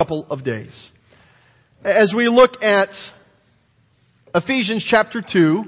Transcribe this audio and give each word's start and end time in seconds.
couple 0.00 0.26
of 0.28 0.42
days. 0.42 0.72
As 1.84 2.12
we 2.16 2.26
look 2.26 2.60
at 2.60 2.88
Ephesians 4.34 4.84
chapter 4.90 5.22
2, 5.22 5.62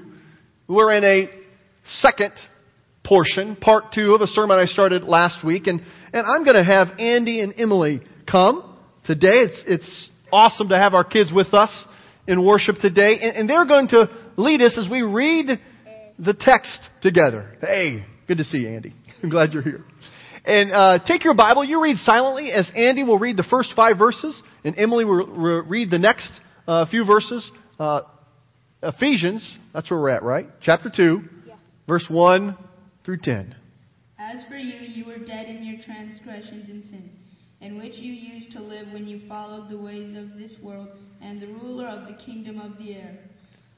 we're 0.66 0.96
in 0.96 1.04
a 1.04 1.30
second 2.00 2.32
portion, 3.04 3.54
part 3.54 3.92
two 3.94 4.16
of 4.16 4.22
a 4.22 4.26
sermon 4.26 4.58
I 4.58 4.64
started 4.64 5.04
last 5.04 5.46
week, 5.46 5.68
and, 5.68 5.80
and 6.12 6.26
I'm 6.26 6.42
going 6.42 6.56
to 6.56 6.64
have 6.64 6.98
Andy 6.98 7.40
and 7.40 7.54
Emily 7.56 8.00
come 8.28 8.76
today. 9.04 9.28
It's, 9.28 9.62
it's 9.64 10.10
awesome 10.32 10.70
to 10.70 10.76
have 10.76 10.94
our 10.94 11.04
kids 11.04 11.30
with 11.32 11.54
us 11.54 11.70
in 12.26 12.44
worship 12.44 12.78
today, 12.82 13.18
and, 13.22 13.36
and 13.36 13.48
they're 13.48 13.64
going 13.64 13.86
to 13.90 14.08
lead 14.36 14.60
us 14.60 14.76
as 14.76 14.90
we 14.90 15.02
read 15.02 15.60
the 16.18 16.34
text 16.34 16.80
together. 17.00 17.56
Hey, 17.60 18.04
good 18.26 18.38
to 18.38 18.44
see 18.44 18.58
you, 18.58 18.70
Andy. 18.70 18.92
I'm 19.22 19.30
glad 19.30 19.52
you're 19.52 19.62
here. 19.62 19.84
And 20.46 20.70
uh, 20.72 20.98
take 21.04 21.24
your 21.24 21.34
Bible. 21.34 21.64
You 21.64 21.82
read 21.82 21.96
silently 21.98 22.52
as 22.52 22.70
Andy 22.74 23.02
will 23.02 23.18
read 23.18 23.36
the 23.36 23.42
first 23.42 23.72
five 23.74 23.98
verses, 23.98 24.40
and 24.64 24.78
Emily 24.78 25.04
will 25.04 25.26
re- 25.26 25.62
read 25.68 25.90
the 25.90 25.98
next 25.98 26.30
uh, 26.68 26.86
few 26.86 27.04
verses. 27.04 27.50
Uh, 27.80 28.02
Ephesians, 28.82 29.58
that's 29.74 29.90
where 29.90 30.00
we're 30.00 30.10
at, 30.10 30.22
right? 30.22 30.46
Chapter 30.62 30.88
2, 30.94 31.20
Yeah. 31.48 31.54
verse 31.88 32.06
1 32.08 32.56
through 33.04 33.18
10. 33.18 33.56
As 34.18 34.44
for 34.48 34.56
you, 34.56 34.78
you 34.80 35.04
were 35.04 35.18
dead 35.18 35.48
in 35.48 35.64
your 35.64 35.82
transgressions 35.84 36.70
and 36.70 36.84
sins, 36.84 37.10
in 37.60 37.76
which 37.78 37.94
you 37.94 38.12
used 38.12 38.52
to 38.52 38.60
live 38.60 38.92
when 38.92 39.06
you 39.06 39.22
followed 39.28 39.68
the 39.68 39.76
ways 39.78 40.16
of 40.16 40.38
this 40.38 40.52
world 40.62 40.88
and 41.20 41.40
the 41.42 41.48
ruler 41.48 41.88
of 41.88 42.06
the 42.06 42.14
kingdom 42.24 42.60
of 42.60 42.78
the 42.78 42.94
air. 42.94 43.18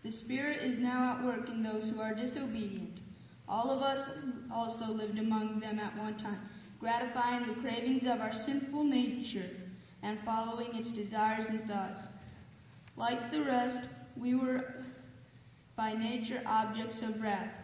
The 0.04 0.12
Spirit 0.12 0.62
is 0.62 0.78
now 0.78 1.16
at 1.18 1.24
work 1.24 1.48
in 1.48 1.62
those 1.62 1.90
who 1.90 2.00
are 2.00 2.14
disobedient. 2.14 3.00
All 3.48 3.70
of 3.70 3.82
us 3.82 4.08
also 4.52 4.86
lived 4.86 5.18
among 5.18 5.60
them 5.60 5.78
at 5.78 5.96
one 5.96 6.18
time, 6.18 6.40
gratifying 6.78 7.46
the 7.46 7.60
cravings 7.60 8.02
of 8.02 8.20
our 8.20 8.32
sinful 8.44 8.84
nature 8.84 9.50
and 10.02 10.18
following 10.24 10.74
its 10.74 10.90
desires 10.90 11.46
and 11.48 11.66
thoughts. 11.66 12.02
Like 12.96 13.30
the 13.30 13.42
rest, 13.42 13.88
we 14.16 14.34
were 14.34 14.74
by 15.76 15.94
nature 15.94 16.42
objects 16.46 16.96
of 17.02 17.20
wrath. 17.20 17.54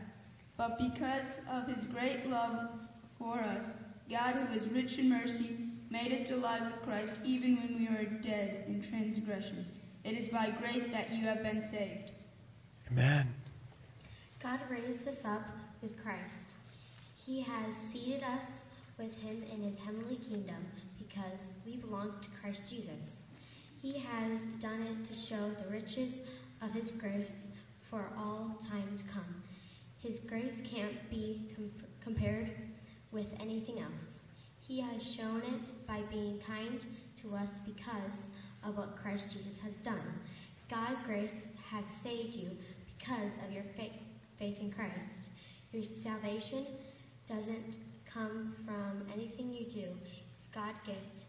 But 0.57 0.79
because 0.79 1.27
of 1.51 1.67
his 1.67 1.85
great 1.87 2.27
love 2.27 2.71
for 3.19 3.41
us, 3.41 3.65
God, 4.09 4.35
who 4.35 4.59
is 4.59 4.73
rich 4.73 4.99
in 4.99 5.09
mercy, 5.09 5.59
made 5.91 6.13
us 6.13 6.31
alive 6.31 6.63
with 6.65 6.83
Christ 6.83 7.21
even 7.25 7.57
when 7.57 7.79
we 7.79 7.89
were 7.89 8.21
dead 8.23 8.65
in 8.69 8.87
transgressions. 8.89 9.69
It 10.05 10.13
is 10.13 10.29
by 10.29 10.51
grace 10.61 10.87
that 10.93 11.11
you 11.11 11.25
have 11.27 11.43
been 11.43 11.63
saved. 11.71 12.13
Amen. 12.91 13.29
God 14.43 14.61
raised 14.71 15.09
us 15.09 15.17
up 15.25 15.43
with 15.85 16.03
Christ. 16.03 16.57
He 17.27 17.43
has 17.43 17.67
seated 17.93 18.23
us 18.23 18.49
with 18.99 19.13
him 19.19 19.43
in 19.53 19.63
his 19.63 19.79
heavenly 19.85 20.17
kingdom 20.17 20.65
because 20.99 21.39
we 21.67 21.77
belong 21.77 22.15
to 22.23 22.29
Christ 22.41 22.63
Jesus. 22.71 23.05
He 23.83 23.99
has 23.99 24.39
done 24.63 24.81
it 24.81 25.07
to 25.07 25.29
show 25.29 25.51
the 25.51 25.71
riches 25.71 26.15
of 26.63 26.71
his 26.71 26.91
grace 26.93 27.49
for 27.91 28.07
all 28.17 28.57
time 28.71 28.97
to 28.97 29.05
come. 29.13 29.43
His 30.03 30.21
grace 30.27 30.55
can't 30.73 31.11
be 31.11 31.53
com- 31.55 31.71
compared 32.03 32.51
with 33.13 33.27
anything 33.39 33.81
else. 33.81 34.23
He 34.67 34.81
has 34.81 35.03
shown 35.19 35.43
it 35.43 35.71
by 35.87 36.01
being 36.11 36.41
kind 36.47 36.81
to 37.23 37.37
us 37.37 37.51
because 37.67 38.17
of 38.65 38.79
what 38.79 38.97
Christ 39.03 39.27
Jesus 39.35 39.61
has 39.63 39.75
done. 39.85 40.15
God's 40.71 41.05
grace 41.05 41.45
has 41.71 41.85
saved 42.03 42.37
you 42.37 42.49
because 42.99 43.33
of 43.47 43.53
your 43.53 43.65
faith 43.77 44.57
in 44.61 44.73
Christ. 44.73 45.29
Your 45.75 45.83
salvation 46.05 46.69
doesn't 47.27 47.79
come 48.07 48.55
from 48.65 49.03
anything 49.13 49.53
you 49.53 49.67
do. 49.67 49.91
It's 50.39 50.49
God's 50.55 50.79
gift. 50.87 51.27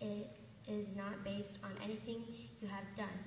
It 0.00 0.28
is 0.70 0.86
not 0.96 1.24
based 1.24 1.58
on 1.64 1.72
anything 1.82 2.22
you 2.60 2.68
have 2.68 2.84
done. 2.96 3.18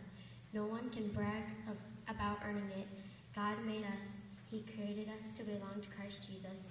No 0.54 0.66
one 0.66 0.90
can 0.92 1.12
brag 1.12 1.44
of, 1.70 1.76
about 2.08 2.38
earning 2.48 2.70
it. 2.70 2.88
God 3.36 3.58
made 3.66 3.84
us. 3.84 4.08
He 4.50 4.64
created 4.78 5.10
us 5.10 5.38
to 5.38 5.44
belong 5.44 5.82
to 5.82 5.88
Christ 6.00 6.20
Jesus. 6.26 6.64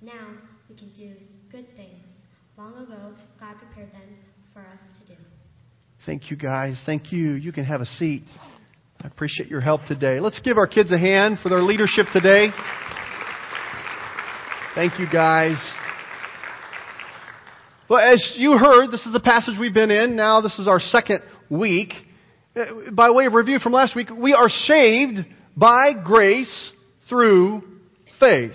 Now 0.00 0.34
we 0.68 0.76
can 0.76 0.92
do 0.96 1.12
good 1.50 1.66
things. 1.74 2.06
Long 2.56 2.74
ago, 2.74 3.12
God 3.40 3.56
prepared 3.58 3.90
them 3.92 4.18
for 4.54 4.60
us 4.60 4.80
to 5.00 5.14
do. 5.16 5.20
Thank 6.06 6.30
you, 6.30 6.36
guys. 6.36 6.80
Thank 6.86 7.10
you. 7.10 7.32
You 7.32 7.50
can 7.50 7.64
have 7.64 7.80
a 7.80 7.86
seat. 7.86 8.22
I 9.00 9.08
appreciate 9.08 9.48
your 9.48 9.60
help 9.60 9.84
today. 9.86 10.20
Let's 10.20 10.38
give 10.38 10.58
our 10.58 10.68
kids 10.68 10.92
a 10.92 10.98
hand 10.98 11.38
for 11.42 11.48
their 11.48 11.62
leadership 11.62 12.06
today. 12.12 12.50
Thank 14.74 14.98
you, 14.98 15.06
guys. 15.12 15.56
Well, 17.90 18.00
as 18.00 18.34
you 18.38 18.52
heard, 18.52 18.90
this 18.90 19.04
is 19.04 19.12
the 19.12 19.20
passage 19.20 19.56
we've 19.60 19.74
been 19.74 19.90
in. 19.90 20.16
Now, 20.16 20.40
this 20.40 20.58
is 20.58 20.66
our 20.66 20.80
second 20.80 21.20
week. 21.50 21.92
Uh, 22.56 22.90
By 22.90 23.10
way 23.10 23.26
of 23.26 23.34
review 23.34 23.58
from 23.58 23.72
last 23.72 23.94
week, 23.94 24.08
we 24.10 24.32
are 24.32 24.48
saved 24.48 25.18
by 25.54 25.92
grace 26.02 26.72
through 27.06 27.62
faith. 28.18 28.54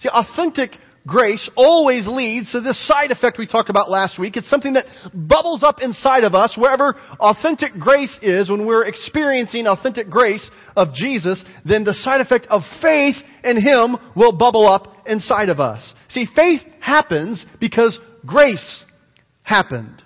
See, 0.00 0.10
authentic 0.10 0.72
grace 1.06 1.48
always 1.56 2.06
leads 2.06 2.52
to 2.52 2.60
this 2.60 2.86
side 2.86 3.10
effect 3.10 3.38
we 3.38 3.46
talked 3.46 3.70
about 3.70 3.90
last 3.90 4.18
week. 4.18 4.36
It's 4.36 4.50
something 4.50 4.74
that 4.74 4.86
bubbles 5.14 5.62
up 5.62 5.76
inside 5.80 6.24
of 6.24 6.34
us 6.34 6.56
wherever 6.58 6.96
authentic 7.20 7.74
grace 7.78 8.18
is, 8.22 8.50
when 8.50 8.66
we're 8.66 8.84
experiencing 8.84 9.66
authentic 9.66 10.10
grace 10.10 10.48
of 10.76 10.92
Jesus, 10.94 11.42
then 11.64 11.84
the 11.84 11.94
side 11.94 12.20
effect 12.20 12.46
of 12.46 12.62
faith 12.82 13.16
in 13.44 13.60
Him 13.60 13.96
will 14.16 14.32
bubble 14.32 14.68
up 14.68 15.06
inside 15.06 15.48
of 15.48 15.60
us. 15.60 15.94
See, 16.08 16.26
faith 16.34 16.60
happens 16.80 17.44
because 17.60 17.98
grace 18.26 18.84
happened. 19.42 20.02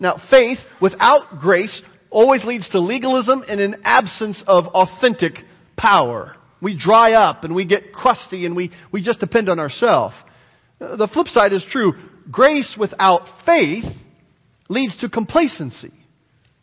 Now, 0.00 0.20
faith 0.30 0.58
without 0.82 1.38
grace 1.40 1.80
always 2.10 2.44
leads 2.44 2.68
to 2.70 2.80
legalism 2.80 3.42
and 3.48 3.60
an 3.60 3.82
absence 3.84 4.42
of 4.46 4.66
authentic 4.66 5.34
power. 5.76 6.36
We 6.64 6.76
dry 6.76 7.12
up 7.12 7.44
and 7.44 7.54
we 7.54 7.66
get 7.66 7.92
crusty 7.92 8.46
and 8.46 8.56
we, 8.56 8.72
we 8.90 9.02
just 9.02 9.20
depend 9.20 9.48
on 9.48 9.60
ourselves. 9.60 10.16
Uh, 10.80 10.96
The 10.96 11.08
flip 11.08 11.28
side 11.28 11.52
is 11.52 11.64
true. 11.70 11.92
Grace 12.30 12.74
without 12.78 13.28
faith 13.44 13.84
leads 14.68 14.96
to 14.98 15.10
complacency, 15.10 15.92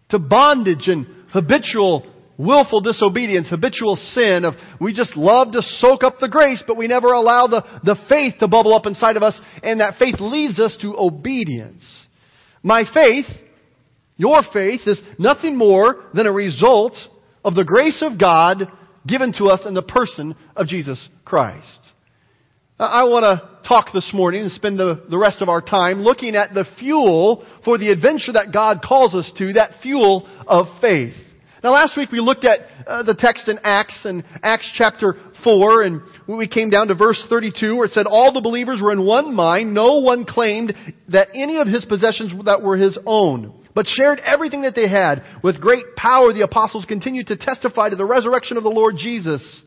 to 0.09 0.19
bondage 0.19 0.87
and 0.87 1.05
habitual 1.31 2.11
willful 2.37 2.81
disobedience, 2.81 3.47
habitual 3.49 3.95
sin 3.95 4.43
of 4.43 4.55
we 4.79 4.93
just 4.93 5.15
love 5.15 5.51
to 5.51 5.61
soak 5.61 6.03
up 6.03 6.17
the 6.19 6.27
grace, 6.27 6.63
but 6.65 6.75
we 6.77 6.87
never 6.87 7.13
allow 7.13 7.45
the, 7.45 7.63
the 7.83 7.95
faith 8.09 8.33
to 8.39 8.47
bubble 8.47 8.73
up 8.73 8.87
inside 8.87 9.17
of 9.17 9.23
us, 9.23 9.39
and 9.61 9.79
that 9.79 9.99
faith 9.99 10.15
leads 10.19 10.59
us 10.59 10.75
to 10.81 10.95
obedience. 10.97 11.83
My 12.63 12.83
faith, 12.91 13.25
your 14.17 14.41
faith, 14.51 14.81
is 14.87 15.01
nothing 15.19 15.55
more 15.55 16.05
than 16.13 16.25
a 16.25 16.31
result 16.31 16.93
of 17.45 17.53
the 17.53 17.63
grace 17.63 18.01
of 18.01 18.19
God 18.19 18.63
given 19.07 19.33
to 19.33 19.45
us 19.45 19.61
in 19.65 19.73
the 19.73 19.81
person 19.81 20.35
of 20.55 20.67
Jesus 20.67 21.09
Christ. 21.25 21.79
I 22.79 23.03
want 23.03 23.23
to 23.23 23.67
talk 23.67 23.93
this 23.93 24.11
morning 24.11 24.41
and 24.41 24.51
spend 24.51 24.79
the, 24.79 25.03
the 25.07 25.17
rest 25.17 25.41
of 25.41 25.49
our 25.49 25.61
time 25.61 26.01
looking 26.01 26.35
at 26.35 26.53
the 26.53 26.65
fuel 26.79 27.45
for 27.63 27.77
the 27.77 27.91
adventure 27.91 28.33
that 28.33 28.51
God 28.51 28.81
calls 28.83 29.13
us 29.13 29.31
to, 29.37 29.53
that 29.53 29.81
fuel 29.83 30.27
of 30.47 30.65
faith. 30.81 31.13
Now 31.63 31.73
last 31.73 31.95
week 31.95 32.11
we 32.11 32.19
looked 32.19 32.43
at 32.43 32.61
uh, 32.87 33.03
the 33.03 33.13
text 33.13 33.47
in 33.47 33.59
Acts 33.63 34.03
and 34.05 34.23
Acts 34.41 34.71
chapter 34.73 35.15
4 35.43 35.83
and 35.83 36.01
we 36.27 36.47
came 36.47 36.71
down 36.71 36.87
to 36.87 36.95
verse 36.95 37.23
32 37.29 37.75
where 37.75 37.85
it 37.85 37.91
said 37.91 38.07
all 38.07 38.33
the 38.33 38.41
believers 38.41 38.81
were 38.81 38.91
in 38.91 39.05
one 39.05 39.35
mind, 39.35 39.75
no 39.75 39.99
one 39.99 40.25
claimed 40.25 40.73
that 41.09 41.27
any 41.35 41.59
of 41.59 41.67
his 41.67 41.85
possessions 41.85 42.33
that 42.45 42.63
were 42.63 42.77
his 42.77 42.97
own 43.05 43.60
but 43.73 43.87
shared 43.87 44.19
everything 44.19 44.61
that 44.61 44.75
they 44.75 44.89
had. 44.89 45.23
With 45.43 45.61
great 45.61 45.95
power, 45.95 46.33
the 46.33 46.43
apostles 46.43 46.85
continued 46.85 47.27
to 47.27 47.37
testify 47.37 47.89
to 47.89 47.95
the 47.95 48.05
resurrection 48.05 48.57
of 48.57 48.63
the 48.63 48.69
Lord 48.69 48.95
Jesus. 48.97 49.61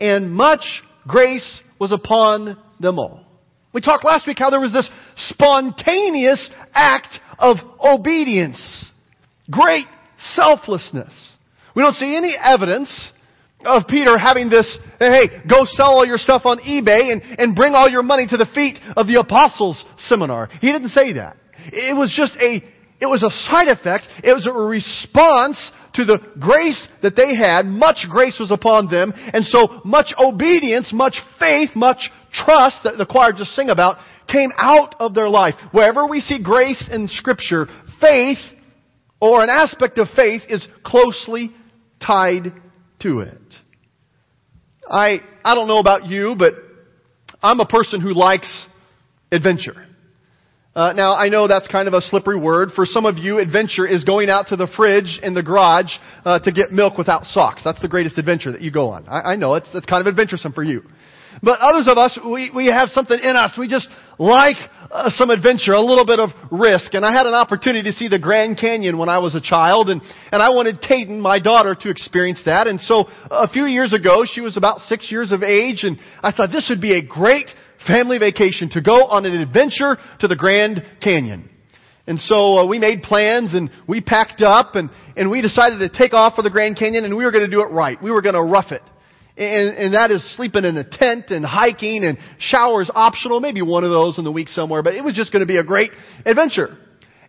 And 0.00 0.32
much 0.32 0.64
grace 1.06 1.60
was 1.78 1.92
upon 1.92 2.58
them 2.80 2.98
all. 2.98 3.24
We 3.72 3.80
talked 3.80 4.04
last 4.04 4.26
week 4.26 4.38
how 4.38 4.50
there 4.50 4.60
was 4.60 4.72
this 4.72 4.88
spontaneous 5.16 6.50
act 6.72 7.18
of 7.38 7.56
obedience. 7.84 8.90
Great 9.50 9.86
selflessness. 10.34 11.12
We 11.74 11.82
don't 11.82 11.94
see 11.94 12.16
any 12.16 12.34
evidence 12.40 13.10
of 13.64 13.86
Peter 13.88 14.16
having 14.16 14.48
this, 14.48 14.78
hey, 14.98 15.42
go 15.48 15.64
sell 15.64 15.94
all 15.94 16.06
your 16.06 16.18
stuff 16.18 16.42
on 16.44 16.58
eBay 16.58 17.12
and, 17.12 17.22
and 17.38 17.56
bring 17.56 17.74
all 17.74 17.88
your 17.88 18.02
money 18.02 18.26
to 18.28 18.36
the 18.36 18.46
feet 18.54 18.78
of 18.96 19.06
the 19.06 19.18
apostles 19.18 19.84
seminar. 19.98 20.48
He 20.60 20.70
didn't 20.70 20.90
say 20.90 21.14
that. 21.14 21.36
It 21.72 21.96
was 21.96 22.14
just 22.16 22.36
a, 22.40 22.62
it 23.00 23.06
was 23.06 23.22
a 23.22 23.30
side 23.30 23.68
effect. 23.68 24.04
It 24.22 24.32
was 24.32 24.46
a 24.46 24.52
response 24.52 25.72
to 25.94 26.04
the 26.04 26.18
grace 26.38 26.88
that 27.02 27.16
they 27.16 27.34
had. 27.34 27.66
Much 27.66 28.06
grace 28.08 28.38
was 28.38 28.50
upon 28.50 28.88
them. 28.88 29.12
And 29.14 29.44
so 29.44 29.80
much 29.84 30.14
obedience, 30.18 30.92
much 30.92 31.20
faith, 31.38 31.70
much 31.74 32.10
trust 32.32 32.78
that 32.84 32.96
the 32.96 33.06
choir 33.06 33.32
just 33.32 33.54
sing 33.54 33.68
about 33.68 33.98
came 34.30 34.50
out 34.56 34.94
of 35.00 35.14
their 35.14 35.28
life. 35.28 35.54
Wherever 35.72 36.06
we 36.06 36.20
see 36.20 36.42
grace 36.42 36.88
in 36.90 37.08
scripture, 37.08 37.66
faith 38.00 38.38
or 39.20 39.42
an 39.42 39.50
aspect 39.50 39.98
of 39.98 40.08
faith 40.14 40.42
is 40.48 40.66
closely 40.84 41.50
tied 42.04 42.52
to 43.00 43.20
it. 43.20 43.38
I, 44.88 45.18
I 45.44 45.54
don't 45.54 45.68
know 45.68 45.78
about 45.78 46.06
you, 46.06 46.34
but 46.38 46.54
I'm 47.42 47.60
a 47.60 47.66
person 47.66 48.00
who 48.00 48.12
likes 48.12 48.50
adventure. 49.32 49.86
Uh, 50.74 50.92
now, 50.92 51.14
I 51.14 51.28
know 51.28 51.46
that's 51.46 51.68
kind 51.68 51.86
of 51.86 51.94
a 51.94 52.00
slippery 52.00 52.38
word. 52.38 52.72
For 52.74 52.84
some 52.84 53.06
of 53.06 53.16
you, 53.16 53.38
adventure 53.38 53.86
is 53.86 54.02
going 54.02 54.28
out 54.28 54.48
to 54.48 54.56
the 54.56 54.66
fridge 54.76 55.20
in 55.22 55.32
the 55.32 55.42
garage 55.42 55.92
uh, 56.24 56.40
to 56.40 56.50
get 56.50 56.72
milk 56.72 56.98
without 56.98 57.26
socks. 57.26 57.62
That's 57.62 57.80
the 57.80 57.86
greatest 57.86 58.18
adventure 58.18 58.50
that 58.50 58.60
you 58.60 58.72
go 58.72 58.90
on. 58.90 59.06
I, 59.06 59.32
I 59.32 59.36
know 59.36 59.54
it's, 59.54 59.68
it's 59.72 59.86
kind 59.86 60.00
of 60.00 60.08
adventuresome 60.08 60.52
for 60.52 60.64
you. 60.64 60.82
But 61.42 61.60
others 61.60 61.86
of 61.88 61.96
us, 61.96 62.18
we, 62.24 62.50
we 62.54 62.66
have 62.66 62.88
something 62.90 63.18
in 63.18 63.36
us. 63.36 63.52
We 63.56 63.68
just 63.68 63.88
like 64.18 64.56
uh, 64.90 65.10
some 65.10 65.30
adventure, 65.30 65.72
a 65.74 65.80
little 65.80 66.06
bit 66.06 66.18
of 66.18 66.30
risk. 66.50 66.94
And 66.94 67.04
I 67.04 67.12
had 67.12 67.26
an 67.26 67.34
opportunity 67.34 67.90
to 67.90 67.96
see 67.96 68.08
the 68.08 68.18
Grand 68.18 68.58
Canyon 68.58 68.98
when 68.98 69.08
I 69.08 69.18
was 69.18 69.36
a 69.36 69.40
child, 69.40 69.90
and, 69.90 70.00
and 70.32 70.42
I 70.42 70.50
wanted 70.50 70.80
Caden, 70.80 71.20
my 71.20 71.38
daughter, 71.38 71.76
to 71.82 71.90
experience 71.90 72.42
that. 72.46 72.66
And 72.66 72.80
so 72.80 73.06
a 73.30 73.48
few 73.48 73.66
years 73.66 73.92
ago, 73.92 74.24
she 74.26 74.40
was 74.40 74.56
about 74.56 74.80
six 74.82 75.10
years 75.10 75.30
of 75.30 75.44
age, 75.44 75.84
and 75.84 75.98
I 76.20 76.32
thought 76.32 76.50
this 76.50 76.66
would 76.68 76.80
be 76.80 76.98
a 76.98 77.06
great 77.06 77.48
family 77.86 78.18
vacation 78.18 78.68
to 78.70 78.80
go 78.80 79.04
on 79.04 79.24
an 79.24 79.40
adventure 79.40 79.96
to 80.20 80.28
the 80.28 80.36
Grand 80.36 80.82
Canyon. 81.02 81.50
And 82.06 82.20
so 82.20 82.58
uh, 82.58 82.66
we 82.66 82.78
made 82.78 83.02
plans 83.02 83.54
and 83.54 83.70
we 83.88 84.00
packed 84.00 84.42
up 84.42 84.74
and, 84.74 84.90
and 85.16 85.30
we 85.30 85.40
decided 85.40 85.78
to 85.78 85.88
take 85.88 86.12
off 86.12 86.34
for 86.36 86.42
the 86.42 86.50
Grand 86.50 86.76
Canyon 86.76 87.04
and 87.04 87.16
we 87.16 87.24
were 87.24 87.32
going 87.32 87.44
to 87.44 87.50
do 87.50 87.62
it 87.62 87.70
right. 87.70 88.00
We 88.02 88.10
were 88.10 88.20
going 88.20 88.34
to 88.34 88.42
rough 88.42 88.72
it. 88.72 88.82
And, 89.36 89.76
and 89.76 89.94
that 89.94 90.10
is 90.10 90.22
sleeping 90.36 90.64
in 90.64 90.76
a 90.76 90.84
tent 90.84 91.30
and 91.30 91.44
hiking 91.44 92.04
and 92.04 92.18
showers 92.38 92.90
optional, 92.94 93.40
maybe 93.40 93.62
one 93.62 93.82
of 93.82 93.90
those 93.90 94.18
in 94.18 94.24
the 94.24 94.30
week 94.30 94.48
somewhere, 94.48 94.82
but 94.82 94.94
it 94.94 95.02
was 95.02 95.14
just 95.14 95.32
going 95.32 95.40
to 95.40 95.46
be 95.46 95.56
a 95.56 95.64
great 95.64 95.90
adventure. 96.24 96.76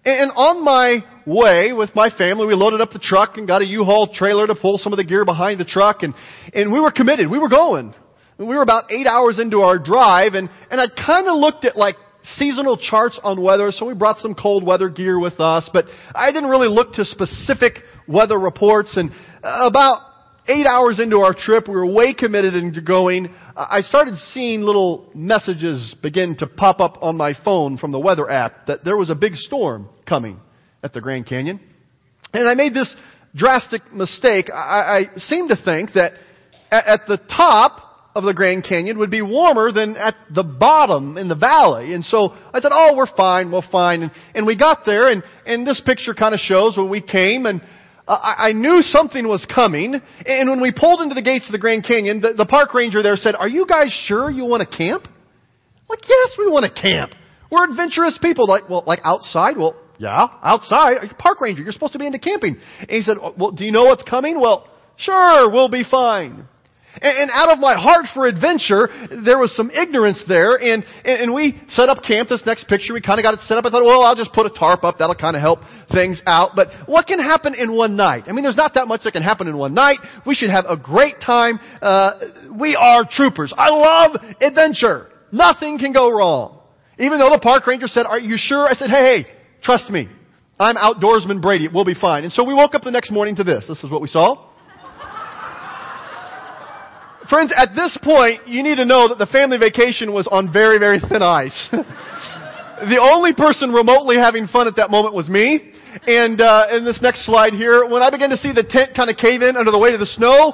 And 0.03 0.29
on 0.35 0.63
my 0.63 1.03
way 1.25 1.73
with 1.73 1.95
my 1.95 2.11
family, 2.15 2.45
we 2.45 2.53
loaded 2.53 2.79
up 2.79 2.91
the 2.91 2.99
truck 2.99 3.37
and 3.37 3.47
got 3.47 3.63
a 3.63 3.67
U-Haul 3.67 4.13
trailer 4.13 4.45
to 4.45 4.53
pull 4.53 4.77
some 4.77 4.93
of 4.93 4.97
the 4.97 5.03
gear 5.03 5.25
behind 5.25 5.59
the 5.59 5.65
truck 5.65 6.03
and, 6.03 6.13
and 6.53 6.71
we 6.71 6.79
were 6.79 6.91
committed. 6.91 7.27
We 7.27 7.39
were 7.39 7.49
going. 7.49 7.95
We 8.37 8.45
were 8.45 8.61
about 8.61 8.91
eight 8.91 9.07
hours 9.07 9.39
into 9.39 9.61
our 9.61 9.79
drive 9.79 10.33
and, 10.33 10.49
and 10.69 10.81
I 10.81 10.87
kind 10.87 11.27
of 11.27 11.37
looked 11.37 11.65
at 11.65 11.77
like 11.77 11.95
seasonal 12.35 12.77
charts 12.77 13.19
on 13.23 13.41
weather, 13.41 13.71
so 13.71 13.85
we 13.85 13.93
brought 13.93 14.17
some 14.17 14.33
cold 14.33 14.65
weather 14.65 14.89
gear 14.89 15.19
with 15.19 15.39
us, 15.39 15.69
but 15.71 15.85
I 16.13 16.31
didn't 16.31 16.49
really 16.49 16.67
look 16.67 16.93
to 16.93 17.05
specific 17.05 17.79
weather 18.07 18.37
reports 18.39 18.97
and 18.97 19.11
about 19.43 20.01
eight 20.47 20.65
hours 20.65 20.99
into 20.99 21.19
our 21.19 21.33
trip, 21.33 21.67
we 21.67 21.75
were 21.75 21.85
way 21.85 22.13
committed 22.13 22.55
into 22.55 22.81
going. 22.81 23.33
I 23.55 23.81
started 23.81 24.15
seeing 24.33 24.61
little 24.61 25.09
messages 25.15 25.95
begin 26.01 26.35
to 26.37 26.47
pop 26.47 26.79
up 26.79 27.01
on 27.01 27.17
my 27.17 27.33
phone 27.43 27.77
from 27.77 27.91
the 27.91 27.99
weather 27.99 28.29
app 28.29 28.67
that 28.67 28.83
there 28.83 28.97
was 28.97 29.09
a 29.09 29.15
big 29.15 29.35
storm 29.35 29.89
coming 30.07 30.39
at 30.83 30.93
the 30.93 31.01
Grand 31.01 31.25
Canyon. 31.25 31.59
And 32.33 32.47
I 32.47 32.53
made 32.53 32.73
this 32.73 32.93
drastic 33.35 33.91
mistake. 33.93 34.49
I, 34.53 35.09
I 35.15 35.17
seemed 35.17 35.49
to 35.49 35.57
think 35.63 35.93
that 35.93 36.13
at, 36.71 36.85
at 36.85 36.99
the 37.07 37.17
top 37.17 37.84
of 38.15 38.23
the 38.23 38.33
Grand 38.33 38.63
Canyon 38.63 38.97
would 38.97 39.11
be 39.11 39.21
warmer 39.21 39.73
than 39.73 39.97
at 39.97 40.15
the 40.33 40.43
bottom 40.43 41.17
in 41.17 41.27
the 41.27 41.35
valley. 41.35 41.93
And 41.93 42.03
so 42.03 42.29
I 42.31 42.61
said, 42.61 42.71
oh, 42.73 42.93
we're 42.95 43.13
fine, 43.13 43.51
we're 43.51 43.69
fine. 43.69 44.03
And, 44.03 44.11
and 44.33 44.45
we 44.47 44.57
got 44.57 44.85
there, 44.85 45.11
and, 45.11 45.21
and 45.45 45.67
this 45.67 45.81
picture 45.85 46.13
kind 46.13 46.33
of 46.33 46.39
shows 46.39 46.77
when 46.77 46.89
we 46.89 47.01
came, 47.01 47.45
and 47.45 47.61
I, 48.07 48.35
I 48.37 48.51
knew 48.53 48.81
something 48.81 49.27
was 49.27 49.45
coming. 49.53 49.99
And 50.25 50.49
when 50.49 50.61
we 50.61 50.71
pulled 50.71 51.01
into 51.01 51.13
the 51.13 51.21
gates 51.21 51.47
of 51.47 51.51
the 51.51 51.59
Grand 51.59 51.83
Canyon, 51.85 52.21
the, 52.21 52.33
the 52.33 52.45
park 52.45 52.73
ranger 52.73 53.03
there 53.03 53.17
said, 53.17 53.35
are 53.35 53.49
you 53.49 53.65
guys 53.67 53.91
sure 54.07 54.31
you 54.31 54.45
want 54.45 54.67
to 54.67 54.77
camp? 54.77 55.07
Like, 55.89 55.99
yes, 56.07 56.31
we 56.39 56.49
want 56.49 56.65
to 56.73 56.81
camp. 56.81 57.11
We're 57.51 57.69
adventurous 57.69 58.17
people. 58.21 58.47
Like, 58.47 58.69
well, 58.69 58.83
like 58.87 58.99
outside? 59.03 59.57
Well, 59.57 59.75
yeah, 59.97 60.27
outside. 60.41 60.97
Park 61.17 61.41
ranger, 61.41 61.61
you're 61.61 61.73
supposed 61.73 61.93
to 61.93 61.99
be 61.99 62.05
into 62.05 62.19
camping. 62.19 62.57
And 62.79 62.89
he 62.89 63.01
said, 63.01 63.17
well, 63.37 63.51
do 63.51 63.65
you 63.65 63.71
know 63.71 63.85
what's 63.85 64.03
coming? 64.03 64.39
Well, 64.39 64.67
sure, 64.97 65.49
we'll 65.51 65.69
be 65.69 65.83
fine. 65.89 66.47
And, 67.01 67.29
out 67.33 67.49
of 67.49 67.59
my 67.59 67.75
heart 67.75 68.05
for 68.13 68.25
adventure, 68.25 68.87
there 69.23 69.37
was 69.37 69.53
some 69.55 69.69
ignorance 69.69 70.23
there, 70.27 70.55
and, 70.55 70.83
and, 71.03 71.33
we 71.33 71.59
set 71.69 71.89
up 71.89 72.03
camp. 72.03 72.29
This 72.29 72.43
next 72.45 72.67
picture, 72.67 72.93
we 72.93 73.01
kind 73.01 73.19
of 73.19 73.23
got 73.23 73.33
it 73.33 73.41
set 73.41 73.57
up. 73.57 73.65
I 73.65 73.69
thought, 73.69 73.83
well, 73.83 74.01
I'll 74.01 74.15
just 74.15 74.31
put 74.31 74.45
a 74.45 74.49
tarp 74.49 74.83
up. 74.83 74.97
That'll 74.99 75.15
kind 75.15 75.35
of 75.35 75.41
help 75.41 75.59
things 75.91 76.21
out. 76.25 76.51
But 76.55 76.69
what 76.85 77.07
can 77.07 77.19
happen 77.19 77.53
in 77.53 77.73
one 77.73 77.95
night? 77.95 78.25
I 78.27 78.31
mean, 78.31 78.43
there's 78.43 78.55
not 78.55 78.73
that 78.75 78.87
much 78.87 79.03
that 79.03 79.11
can 79.11 79.23
happen 79.23 79.47
in 79.47 79.57
one 79.57 79.73
night. 79.73 79.99
We 80.25 80.35
should 80.35 80.49
have 80.49 80.65
a 80.67 80.77
great 80.77 81.15
time. 81.23 81.59
Uh, 81.81 82.19
we 82.57 82.75
are 82.75 83.05
troopers. 83.09 83.53
I 83.55 83.69
love 83.69 84.15
adventure. 84.41 85.09
Nothing 85.31 85.77
can 85.77 85.91
go 85.91 86.09
wrong. 86.11 86.61
Even 86.97 87.19
though 87.19 87.29
the 87.29 87.39
park 87.39 87.67
ranger 87.67 87.87
said, 87.87 88.05
are 88.05 88.19
you 88.19 88.35
sure? 88.37 88.65
I 88.65 88.73
said, 88.73 88.89
hey, 88.89 89.23
hey, 89.23 89.31
trust 89.61 89.89
me. 89.89 90.07
I'm 90.57 90.77
outdoorsman 90.77 91.41
Brady. 91.41 91.67
We'll 91.67 91.83
be 91.83 91.95
fine. 91.95 92.23
And 92.23 92.31
so 92.31 92.45
we 92.45 92.53
woke 92.53 92.73
up 92.73 92.83
the 92.83 92.91
next 92.91 93.11
morning 93.11 93.35
to 93.35 93.43
this. 93.43 93.65
This 93.67 93.83
is 93.83 93.91
what 93.91 94.01
we 94.01 94.07
saw. 94.07 94.49
Friends, 97.29 97.51
at 97.55 97.73
this 97.73 97.97
point, 98.03 98.47
you 98.47 98.61
need 98.61 98.75
to 98.75 98.85
know 98.85 99.07
that 99.07 99.17
the 99.17 99.25
family 99.25 99.57
vacation 99.57 100.13
was 100.13 100.27
on 100.29 100.53
very, 100.53 100.77
very 100.77 100.99
thin 100.99 101.23
ice. 101.23 101.67
the 101.71 102.99
only 103.01 103.33
person 103.33 103.73
remotely 103.73 104.17
having 104.17 104.45
fun 104.45 104.67
at 104.67 104.75
that 104.75 104.91
moment 104.91 105.15
was 105.15 105.27
me. 105.27 105.73
And 106.05 106.39
uh, 106.39 106.67
in 106.71 106.85
this 106.85 107.01
next 107.01 107.25
slide 107.25 107.53
here, 107.53 107.87
when 107.89 108.03
I 108.03 108.11
began 108.11 108.29
to 108.29 108.37
see 108.37 108.53
the 108.53 108.67
tent 108.67 108.95
kind 108.95 109.09
of 109.09 109.17
cave 109.17 109.41
in 109.41 109.55
under 109.55 109.71
the 109.71 109.79
weight 109.79 109.95
of 109.95 109.99
the 109.99 110.05
snow, 110.05 110.53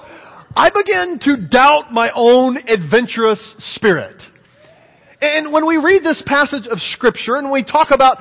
I 0.55 0.69
began 0.69 1.19
to 1.23 1.47
doubt 1.49 1.91
my 1.91 2.11
own 2.15 2.55
adventurous 2.67 3.41
spirit. 3.75 4.21
And 5.19 5.51
when 5.51 5.67
we 5.67 5.75
read 5.75 6.03
this 6.03 6.23
passage 6.25 6.67
of 6.67 6.79
scripture 6.79 7.35
and 7.35 7.51
we 7.51 7.65
talk 7.65 7.89
about 7.91 8.17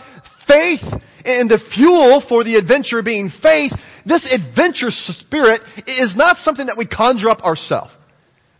faith 0.49 0.83
and 1.25 1.49
the 1.49 1.61
fuel 1.75 2.25
for 2.29 2.43
the 2.43 2.57
adventure 2.57 3.03
being 3.03 3.31
faith, 3.43 3.73
this 4.07 4.27
adventurous 4.27 4.99
spirit 5.21 5.61
is 5.87 6.17
not 6.17 6.39
something 6.39 6.67
that 6.67 6.77
we 6.77 6.87
conjure 6.87 7.31
up 7.31 7.43
ourselves. 7.43 7.93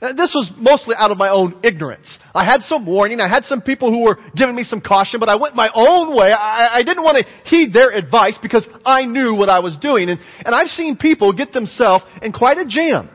Uh, 0.01 0.15
this 0.15 0.33
was 0.35 0.51
mostly 0.57 0.95
out 0.97 1.11
of 1.11 1.19
my 1.19 1.29
own 1.29 1.61
ignorance. 1.63 2.19
I 2.35 2.45
had 2.45 2.63
some 2.63 2.87
warning. 2.87 3.21
I 3.21 3.29
had 3.29 3.45
some 3.45 3.61
people 3.61 3.91
who 3.91 4.05
were 4.05 4.19
giving 4.35 4.55
me 4.55 4.65
some 4.65 4.81
caution, 4.81 5.21
but 5.21 5.29
I 5.29 5.37
went 5.37 5.55
my 5.55 5.69
own 5.75 6.17
way. 6.17 6.33
I, 6.33 6.79
I 6.79 6.83
didn't 6.83 7.05
want 7.05 7.19
to 7.19 7.49
heed 7.51 7.75
their 7.75 7.91
advice 7.91 8.39
because 8.41 8.67
I 8.87 9.05
knew 9.05 9.35
what 9.35 9.51
I 9.51 9.59
was 9.59 9.77
doing. 9.77 10.09
And, 10.09 10.19
and 10.45 10.55
I've 10.55 10.69
seen 10.69 10.97
people 10.97 11.33
get 11.33 11.53
themselves 11.53 12.05
in 12.23 12.33
quite 12.33 12.57
a 12.57 12.65
jam. 12.67 13.11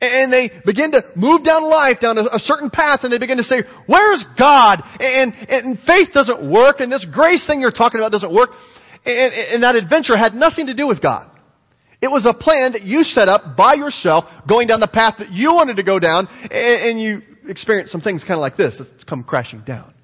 And 0.00 0.32
they 0.32 0.50
begin 0.66 0.90
to 0.92 1.02
move 1.14 1.44
down 1.44 1.62
life, 1.62 1.98
down 2.00 2.18
a, 2.18 2.22
a 2.22 2.38
certain 2.38 2.70
path, 2.70 3.00
and 3.04 3.12
they 3.12 3.18
begin 3.18 3.36
to 3.36 3.44
say, 3.44 3.62
where's 3.86 4.24
God? 4.36 4.82
And, 4.98 5.32
and 5.48 5.78
faith 5.86 6.08
doesn't 6.12 6.50
work, 6.50 6.80
and 6.80 6.90
this 6.90 7.06
grace 7.10 7.46
thing 7.46 7.60
you're 7.60 7.70
talking 7.70 8.00
about 8.00 8.10
doesn't 8.10 8.34
work. 8.34 8.50
And, 9.06 9.32
and 9.32 9.62
that 9.62 9.76
adventure 9.76 10.16
had 10.16 10.34
nothing 10.34 10.66
to 10.66 10.74
do 10.74 10.88
with 10.88 11.00
God. 11.00 11.30
It 12.04 12.10
was 12.10 12.26
a 12.26 12.34
plan 12.34 12.72
that 12.72 12.82
you 12.82 13.02
set 13.02 13.28
up 13.30 13.56
by 13.56 13.72
yourself, 13.72 14.26
going 14.46 14.68
down 14.68 14.80
the 14.80 14.86
path 14.86 15.14
that 15.20 15.32
you 15.32 15.54
wanted 15.54 15.76
to 15.76 15.82
go 15.82 15.98
down, 15.98 16.28
and, 16.28 16.52
and 16.52 17.00
you 17.00 17.22
experienced 17.48 17.92
some 17.92 18.02
things 18.02 18.20
kind 18.20 18.34
of 18.34 18.40
like 18.40 18.58
this. 18.58 18.78
It's 18.78 19.04
come 19.04 19.24
crashing 19.24 19.62
down. 19.62 19.94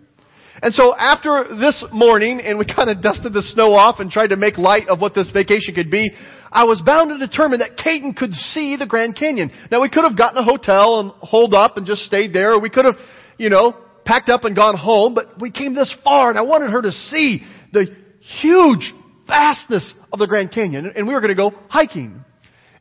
And 0.62 0.72
so 0.72 0.96
after 0.96 1.44
this 1.60 1.84
morning, 1.92 2.40
and 2.40 2.58
we 2.58 2.64
kind 2.74 2.88
of 2.88 3.02
dusted 3.02 3.34
the 3.34 3.42
snow 3.42 3.74
off 3.74 4.00
and 4.00 4.10
tried 4.10 4.28
to 4.28 4.36
make 4.36 4.56
light 4.56 4.88
of 4.88 5.02
what 5.02 5.14
this 5.14 5.30
vacation 5.30 5.74
could 5.74 5.90
be, 5.90 6.10
I 6.50 6.64
was 6.64 6.80
bound 6.80 7.10
to 7.10 7.18
determine 7.18 7.58
that 7.58 7.76
Caden 7.76 8.16
could 8.16 8.32
see 8.32 8.76
the 8.76 8.86
Grand 8.86 9.14
Canyon. 9.14 9.50
Now 9.70 9.82
we 9.82 9.90
could 9.90 10.04
have 10.04 10.16
gotten 10.16 10.38
a 10.38 10.42
hotel 10.42 11.00
and 11.00 11.10
holed 11.20 11.52
up 11.52 11.76
and 11.76 11.84
just 11.84 12.04
stayed 12.04 12.32
there, 12.32 12.52
or 12.52 12.60
we 12.62 12.70
could 12.70 12.86
have, 12.86 12.96
you 13.36 13.50
know, 13.50 13.76
packed 14.06 14.30
up 14.30 14.44
and 14.44 14.56
gone 14.56 14.78
home, 14.78 15.12
but 15.12 15.38
we 15.38 15.50
came 15.50 15.74
this 15.74 15.94
far 16.02 16.30
and 16.30 16.38
I 16.38 16.42
wanted 16.42 16.70
her 16.70 16.80
to 16.80 16.92
see 16.92 17.42
the 17.74 17.94
huge 18.40 18.90
vastness 19.30 19.94
of 20.12 20.18
the 20.18 20.26
Grand 20.26 20.52
Canyon, 20.52 20.92
and 20.94 21.06
we 21.06 21.14
were 21.14 21.20
going 21.20 21.34
to 21.34 21.36
go 21.36 21.52
hiking. 21.68 22.24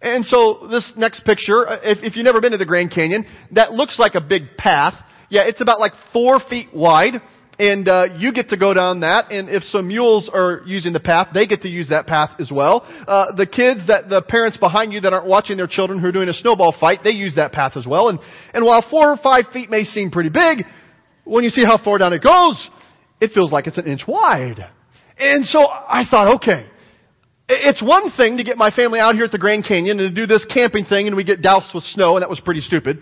And 0.01 0.25
so 0.25 0.67
this 0.69 0.91
next 0.95 1.25
picture, 1.25 1.65
if, 1.83 1.99
if 2.03 2.15
you've 2.15 2.25
never 2.25 2.41
been 2.41 2.51
to 2.51 2.57
the 2.57 2.65
Grand 2.65 2.91
Canyon, 2.91 3.25
that 3.51 3.73
looks 3.73 3.99
like 3.99 4.15
a 4.15 4.21
big 4.21 4.57
path. 4.57 4.93
Yeah, 5.29 5.43
it's 5.45 5.61
about 5.61 5.79
like 5.79 5.91
four 6.13 6.39
feet 6.49 6.69
wide, 6.73 7.21
and 7.59 7.87
uh, 7.87 8.05
you 8.17 8.33
get 8.33 8.49
to 8.49 8.57
go 8.57 8.73
down 8.73 9.01
that. 9.01 9.31
And 9.31 9.49
if 9.49 9.63
some 9.63 9.89
mules 9.89 10.29
are 10.33 10.61
using 10.65 10.93
the 10.93 11.01
path, 11.01 11.27
they 11.33 11.45
get 11.45 11.61
to 11.63 11.67
use 11.67 11.89
that 11.89 12.07
path 12.07 12.31
as 12.39 12.49
well. 12.49 12.81
Uh, 13.07 13.35
the 13.35 13.45
kids 13.45 13.87
that 13.87 14.09
the 14.09 14.21
parents 14.21 14.57
behind 14.57 14.93
you 14.93 15.01
that 15.01 15.11
aren't 15.11 15.27
watching 15.27 15.57
their 15.57 15.67
children 15.67 15.99
who 15.99 16.07
are 16.07 16.13
doing 16.13 16.29
a 16.29 16.33
snowball 16.33 16.73
fight, 16.79 16.99
they 17.03 17.11
use 17.11 17.35
that 17.35 17.51
path 17.51 17.73
as 17.75 17.85
well. 17.85 18.07
And 18.07 18.19
and 18.53 18.65
while 18.65 18.83
four 18.89 19.11
or 19.11 19.17
five 19.17 19.45
feet 19.51 19.69
may 19.69 19.83
seem 19.83 20.09
pretty 20.11 20.29
big, 20.29 20.65
when 21.25 21.43
you 21.43 21.49
see 21.49 21.65
how 21.65 21.77
far 21.83 21.97
down 21.97 22.13
it 22.13 22.23
goes, 22.23 22.69
it 23.19 23.31
feels 23.33 23.51
like 23.51 23.67
it's 23.67 23.77
an 23.77 23.85
inch 23.85 24.03
wide. 24.07 24.65
And 25.19 25.45
so 25.45 25.67
I 25.67 26.05
thought, 26.09 26.35
okay, 26.37 26.69
it's 27.49 27.81
one 27.81 28.11
thing 28.11 28.37
to 28.37 28.43
get 28.43 28.57
my 28.57 28.69
family 28.69 28.99
out 28.99 29.15
here 29.15 29.25
at 29.25 29.31
the 29.31 29.37
Grand 29.37 29.65
Canyon 29.65 29.99
and 29.99 30.15
to 30.15 30.21
do 30.21 30.25
this 30.25 30.45
camping 30.45 30.85
thing 30.85 31.07
and 31.07 31.15
we 31.15 31.23
get 31.23 31.41
doused 31.41 31.73
with 31.73 31.83
snow 31.83 32.15
and 32.15 32.21
that 32.21 32.29
was 32.29 32.39
pretty 32.39 32.61
stupid. 32.61 32.99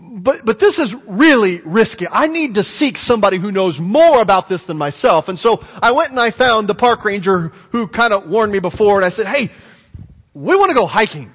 But, 0.00 0.36
but 0.46 0.58
this 0.58 0.78
is 0.78 0.94
really 1.08 1.60
risky. 1.64 2.06
I 2.08 2.26
need 2.26 2.54
to 2.54 2.62
seek 2.62 2.96
somebody 2.96 3.38
who 3.38 3.52
knows 3.52 3.78
more 3.80 4.22
about 4.22 4.48
this 4.48 4.62
than 4.66 4.78
myself. 4.78 5.26
And 5.28 5.38
so 5.38 5.58
I 5.60 5.92
went 5.92 6.10
and 6.10 6.18
I 6.18 6.30
found 6.30 6.68
the 6.68 6.74
park 6.74 7.04
ranger 7.04 7.48
who 7.70 7.86
kind 7.86 8.14
of 8.14 8.28
warned 8.28 8.52
me 8.52 8.60
before 8.60 8.96
and 8.96 9.04
I 9.04 9.14
said, 9.14 9.26
hey, 9.26 9.50
we 10.32 10.56
want 10.56 10.70
to 10.70 10.74
go 10.74 10.86
hiking. 10.86 11.32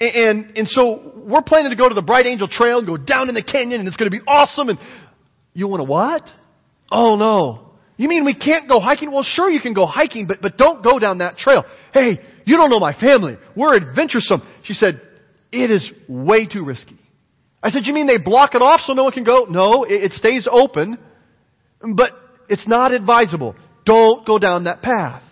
And, 0.00 0.14
and, 0.14 0.56
and 0.56 0.68
so 0.68 1.12
we're 1.16 1.42
planning 1.42 1.70
to 1.70 1.76
go 1.76 1.88
to 1.88 1.94
the 1.94 2.02
Bright 2.02 2.26
Angel 2.26 2.48
Trail 2.48 2.78
and 2.78 2.86
go 2.86 2.96
down 2.96 3.28
in 3.28 3.34
the 3.34 3.44
canyon 3.44 3.80
and 3.80 3.86
it's 3.86 3.96
going 3.96 4.10
to 4.10 4.16
be 4.16 4.24
awesome. 4.26 4.68
And 4.68 4.78
you 5.52 5.68
want 5.68 5.80
to 5.80 5.84
what? 5.84 6.22
Oh 6.90 7.16
no. 7.16 7.67
You 7.98 8.08
mean 8.08 8.24
we 8.24 8.34
can't 8.34 8.68
go 8.68 8.78
hiking? 8.80 9.10
Well, 9.10 9.24
sure 9.24 9.50
you 9.50 9.60
can 9.60 9.74
go 9.74 9.84
hiking, 9.84 10.26
but, 10.26 10.40
but 10.40 10.56
don't 10.56 10.82
go 10.82 10.98
down 10.98 11.18
that 11.18 11.36
trail. 11.36 11.64
Hey, 11.92 12.18
you 12.46 12.56
don't 12.56 12.70
know 12.70 12.78
my 12.78 12.98
family. 12.98 13.36
We're 13.56 13.76
adventuresome. 13.76 14.42
She 14.62 14.72
said, 14.72 15.02
it 15.50 15.70
is 15.70 15.92
way 16.08 16.46
too 16.46 16.64
risky. 16.64 16.98
I 17.60 17.70
said, 17.70 17.86
you 17.86 17.92
mean 17.92 18.06
they 18.06 18.18
block 18.18 18.54
it 18.54 18.62
off 18.62 18.80
so 18.82 18.92
no 18.92 19.02
one 19.02 19.12
can 19.12 19.24
go? 19.24 19.46
No, 19.50 19.82
it, 19.82 20.04
it 20.04 20.12
stays 20.12 20.48
open. 20.50 20.96
But 21.82 22.12
it's 22.48 22.68
not 22.68 22.92
advisable. 22.92 23.56
Don't 23.84 24.24
go 24.24 24.38
down 24.38 24.64
that 24.64 24.80
path. 24.80 25.22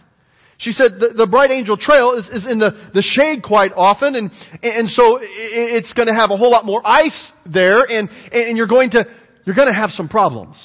She 0.58 0.72
said 0.72 0.92
the, 0.98 1.12
the 1.16 1.26
Bright 1.26 1.50
Angel 1.50 1.76
Trail 1.76 2.14
is, 2.14 2.26
is 2.28 2.50
in 2.50 2.58
the, 2.58 2.90
the 2.94 3.02
shade 3.02 3.42
quite 3.42 3.72
often, 3.76 4.16
and, 4.16 4.30
and 4.62 4.88
so 4.88 5.18
it's 5.20 5.92
going 5.92 6.08
to 6.08 6.14
have 6.14 6.30
a 6.30 6.36
whole 6.36 6.50
lot 6.50 6.64
more 6.64 6.80
ice 6.84 7.30
there, 7.44 7.82
and, 7.82 8.08
and 8.32 8.56
you're 8.56 8.66
going 8.66 8.90
to, 8.90 9.04
you're 9.44 9.54
going 9.54 9.68
to 9.68 9.74
have 9.74 9.90
some 9.90 10.08
problems. 10.08 10.56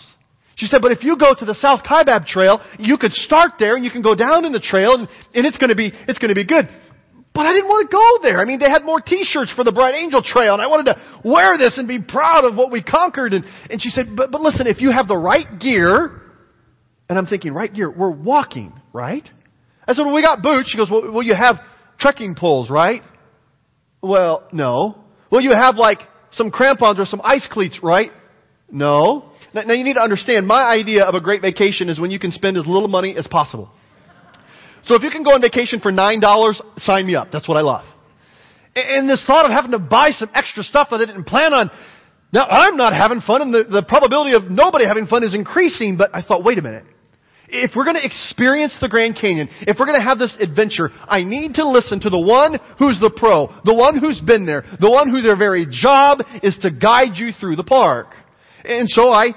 She 0.56 0.66
said, 0.66 0.82
but 0.82 0.92
if 0.92 1.04
you 1.04 1.18
go 1.18 1.34
to 1.38 1.46
the 1.46 1.56
South 1.56 1.82
Kaibab 1.84 2.26
Trail, 2.26 2.62
you 2.78 2.98
could 2.98 3.14
start 3.14 3.54
there 3.58 3.76
and 3.76 3.86
you 3.86 3.92
can 3.92 4.02
go 4.02 4.16
down 4.16 4.46
in 4.46 4.52
the 4.52 4.60
trail 4.60 4.94
and, 4.94 5.08
and 5.34 5.46
it's 5.46 5.58
going 5.58 5.70
to 5.70 5.76
be, 5.76 5.92
it's 6.08 6.20
to 6.20 6.36
be 6.36 6.46
good. 6.46 6.68
But 7.34 7.46
I 7.46 7.54
didn't 7.54 7.70
want 7.70 7.90
to 7.90 7.96
go 7.96 8.28
there. 8.28 8.40
I 8.40 8.46
mean, 8.46 8.60
they 8.60 8.70
had 8.70 8.84
more 8.84 9.00
t-shirts 9.00 9.54
for 9.56 9.64
the 9.64 9.72
Bright 9.72 9.96
Angel 9.96 10.22
Trail 10.22 10.54
and 10.54 10.62
I 10.62 10.68
wanted 10.68 10.92
to 10.92 11.22
wear 11.24 11.58
this 11.58 11.78
and 11.78 11.88
be 11.88 12.02
proud 12.02 12.44
of 12.44 12.56
what 12.58 12.72
we 12.72 12.84
conquered. 12.84 13.34
And, 13.34 13.46
and 13.70 13.82
she 13.82 13.90
said, 13.90 14.16
but, 14.16 14.32
but 14.32 14.42
listen, 14.42 14.68
if 14.68 14.82
you 14.82 14.92
have 14.92 15.08
the 15.08 15.18
right 15.18 15.48
gear, 15.60 16.22
and 17.08 17.18
I'm 17.18 17.26
thinking, 17.26 17.54
right 17.54 17.74
gear, 17.74 17.90
we're 17.90 18.12
walking, 18.12 18.74
right? 18.92 19.28
I 19.88 19.94
said, 19.94 20.04
well, 20.04 20.14
we 20.14 20.22
got 20.22 20.42
boots. 20.42 20.70
She 20.70 20.78
goes, 20.78 20.90
well, 20.92 21.12
well, 21.12 21.24
you 21.24 21.36
have 21.36 21.56
trekking 22.00 22.36
poles, 22.36 22.70
right? 22.70 23.02
Well, 24.02 24.48
no. 24.52 24.98
Well, 25.32 25.42
you 25.42 25.52
have 25.52 25.76
like 25.76 26.00
some 26.32 26.52
crampons 26.52 27.00
or 27.00 27.06
some 27.06 27.22
ice 27.24 27.48
cleats, 27.50 27.80
right? 27.82 28.12
No. 28.70 29.31
Now, 29.54 29.64
now 29.64 29.74
you 29.74 29.84
need 29.84 29.96
to 29.96 30.02
understand, 30.02 30.48
my 30.48 30.64
idea 30.64 31.04
of 31.04 31.16
a 31.16 31.22
great 31.22 31.42
vacation 31.42 31.90
is 31.90 32.00
when 32.00 32.12
you 32.12 32.20
can 32.20 32.32
spend 32.32 32.58
as 32.58 32.66
little 32.66 32.88
money 32.88 33.16
as 33.18 33.28
possible. 33.28 33.70
So 34.86 34.96
if 34.96 35.04
you 35.04 35.12
can 35.12 35.24
go 35.24 35.32
on 35.32 35.42
vacation 35.42 35.80
for 35.80 35.92
$9, 35.92 36.62
sign 36.78 37.06
me 37.06 37.16
up. 37.16 37.28
That's 37.32 37.48
what 37.48 37.58
I 37.58 37.62
love. 37.62 37.86
And 38.76 39.10
this 39.10 39.24
thought 39.28 39.46
of 39.46 39.52
having 39.52 39.72
to 39.72 39.80
buy 39.80 40.12
some 40.12 40.30
extra 40.34 40.64
stuff 40.64 40.88
that 40.92 41.02
I 41.02 41.06
didn't 41.06 41.26
plan 41.26 41.54
on, 41.54 41.70
now 42.34 42.46
I'm 42.46 42.78
not 42.78 42.94
having 42.94 43.20
fun 43.20 43.42
and 43.42 43.54
the, 43.54 43.66
the 43.70 43.84
probability 43.84 44.34
of 44.34 44.50
nobody 44.50 44.86
having 44.88 45.08
fun 45.08 45.24
is 45.24 45.36
increasing, 45.36 45.98
but 45.98 46.10
I 46.14 46.22
thought, 46.22 46.44
wait 46.44 46.58
a 46.58 46.62
minute 46.62 46.86
if 47.52 47.72
we're 47.76 47.84
going 47.84 47.98
to 47.98 48.06
experience 48.06 48.76
the 48.80 48.88
Grand 48.88 49.16
Canyon, 49.20 49.50
if 49.62 49.78
we're 49.80 49.86
going 49.86 50.00
to 50.00 50.06
have 50.06 50.18
this 50.18 50.36
adventure, 50.40 50.90
I 51.08 51.24
need 51.24 51.56
to 51.56 51.68
listen 51.68 52.00
to 52.02 52.10
the 52.10 52.20
one 52.20 52.58
who's 52.80 53.00
the 53.00 53.12
pro, 53.16 53.48
the 53.66 53.74
one 53.74 54.00
who's 54.00 54.22
been 54.22 54.46
there, 54.46 54.64
the 54.80 54.90
one 54.90 55.10
who 55.10 55.22
their 55.22 55.38
very 55.38 55.68
job 55.70 56.20
is 56.42 56.58
to 56.62 56.72
guide 56.72 57.16
you 57.16 57.32
through 57.40 57.58
the 57.58 57.64
park. 57.64 58.16
And 58.64 58.88
so 58.90 59.10
I, 59.10 59.30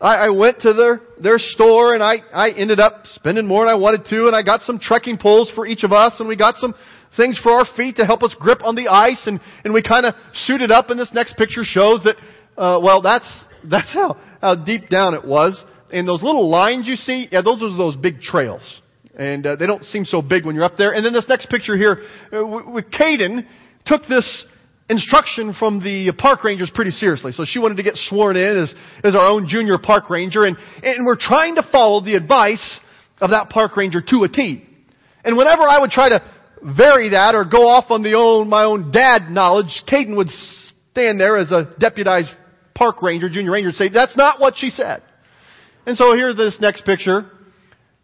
I, 0.00 0.26
I 0.26 0.28
went 0.30 0.60
to 0.60 0.72
their, 0.72 1.00
their 1.20 1.38
store 1.38 1.94
and 1.94 2.02
I, 2.02 2.16
I 2.32 2.50
ended 2.50 2.80
up 2.80 3.04
spending 3.14 3.46
more 3.46 3.64
than 3.64 3.74
I 3.74 3.78
wanted 3.78 4.04
to 4.10 4.26
and 4.26 4.34
I 4.34 4.42
got 4.42 4.62
some 4.62 4.78
trekking 4.78 5.18
poles 5.18 5.50
for 5.54 5.66
each 5.66 5.84
of 5.84 5.92
us 5.92 6.16
and 6.18 6.28
we 6.28 6.36
got 6.36 6.56
some 6.56 6.74
things 7.16 7.38
for 7.42 7.52
our 7.52 7.66
feet 7.76 7.96
to 7.96 8.04
help 8.06 8.22
us 8.22 8.34
grip 8.38 8.64
on 8.64 8.74
the 8.74 8.88
ice 8.88 9.26
and, 9.26 9.40
and 9.64 9.72
we 9.72 9.82
kind 9.82 10.06
of 10.06 10.14
suited 10.32 10.70
up 10.70 10.90
and 10.90 10.98
this 10.98 11.10
next 11.14 11.36
picture 11.36 11.62
shows 11.64 12.02
that, 12.04 12.16
uh, 12.56 12.80
well 12.82 13.00
that's, 13.00 13.44
that's 13.70 13.92
how, 13.94 14.18
how 14.40 14.54
deep 14.54 14.88
down 14.88 15.14
it 15.14 15.24
was. 15.24 15.62
And 15.92 16.08
those 16.08 16.22
little 16.22 16.48
lines 16.48 16.88
you 16.88 16.96
see, 16.96 17.28
yeah, 17.30 17.42
those 17.42 17.62
are 17.62 17.76
those 17.76 17.96
big 17.96 18.20
trails. 18.20 18.62
And 19.14 19.46
uh, 19.46 19.56
they 19.56 19.66
don't 19.66 19.84
seem 19.84 20.06
so 20.06 20.22
big 20.22 20.46
when 20.46 20.54
you're 20.54 20.64
up 20.64 20.78
there. 20.78 20.92
And 20.92 21.04
then 21.04 21.12
this 21.12 21.26
next 21.28 21.50
picture 21.50 21.76
here, 21.76 21.98
uh, 22.32 22.46
with 22.46 22.86
Caden, 22.90 23.46
took 23.84 24.06
this 24.08 24.46
instruction 24.88 25.54
from 25.58 25.80
the 25.80 26.12
park 26.16 26.44
rangers 26.44 26.70
pretty 26.74 26.90
seriously. 26.90 27.32
So 27.32 27.44
she 27.46 27.58
wanted 27.58 27.76
to 27.76 27.82
get 27.82 27.96
sworn 27.96 28.36
in 28.36 28.56
as, 28.56 28.74
as 29.04 29.14
our 29.14 29.26
own 29.26 29.46
junior 29.48 29.78
park 29.78 30.10
ranger. 30.10 30.44
And, 30.44 30.56
and 30.82 31.06
we're 31.06 31.18
trying 31.18 31.54
to 31.56 31.66
follow 31.70 32.04
the 32.04 32.14
advice 32.14 32.80
of 33.20 33.30
that 33.30 33.48
park 33.50 33.76
ranger 33.76 34.00
to 34.00 34.24
a 34.24 34.28
T. 34.28 34.66
And 35.24 35.36
whenever 35.36 35.62
I 35.62 35.78
would 35.78 35.90
try 35.90 36.08
to 36.08 36.22
vary 36.62 37.10
that 37.10 37.34
or 37.34 37.44
go 37.44 37.68
off 37.68 37.90
on 37.90 38.02
the 38.02 38.14
own, 38.14 38.48
my 38.48 38.64
own 38.64 38.90
dad 38.90 39.30
knowledge, 39.30 39.82
Caden 39.88 40.16
would 40.16 40.28
stand 40.90 41.20
there 41.20 41.36
as 41.36 41.50
a 41.50 41.74
deputized 41.78 42.30
park 42.74 43.02
ranger, 43.02 43.28
junior 43.28 43.52
ranger, 43.52 43.68
and 43.68 43.76
say, 43.76 43.88
that's 43.88 44.16
not 44.16 44.40
what 44.40 44.54
she 44.56 44.70
said. 44.70 45.02
And 45.86 45.96
so 45.96 46.14
here, 46.14 46.34
this 46.34 46.58
next 46.60 46.84
picture 46.84 47.30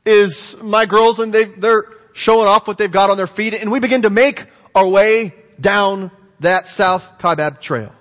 is 0.05 0.57
my 0.63 0.87
girls, 0.87 1.19
and 1.19 1.33
they, 1.33 1.45
they're 1.61 1.85
showing 2.15 2.47
off 2.49 2.67
what 2.67 2.79
they've 2.79 2.93
got 2.93 3.11
on 3.11 3.17
their 3.17 3.29
feet, 3.29 3.55
and 3.55 3.71
we 3.71 3.81
begin 3.81 4.03
to 4.03 4.11
make 4.11 4.37
our 4.75 4.89
way 4.89 5.35
down 5.61 6.11
that 6.40 6.64
South 6.76 7.02
Kaibab 7.23 7.61
Trail. 7.61 7.92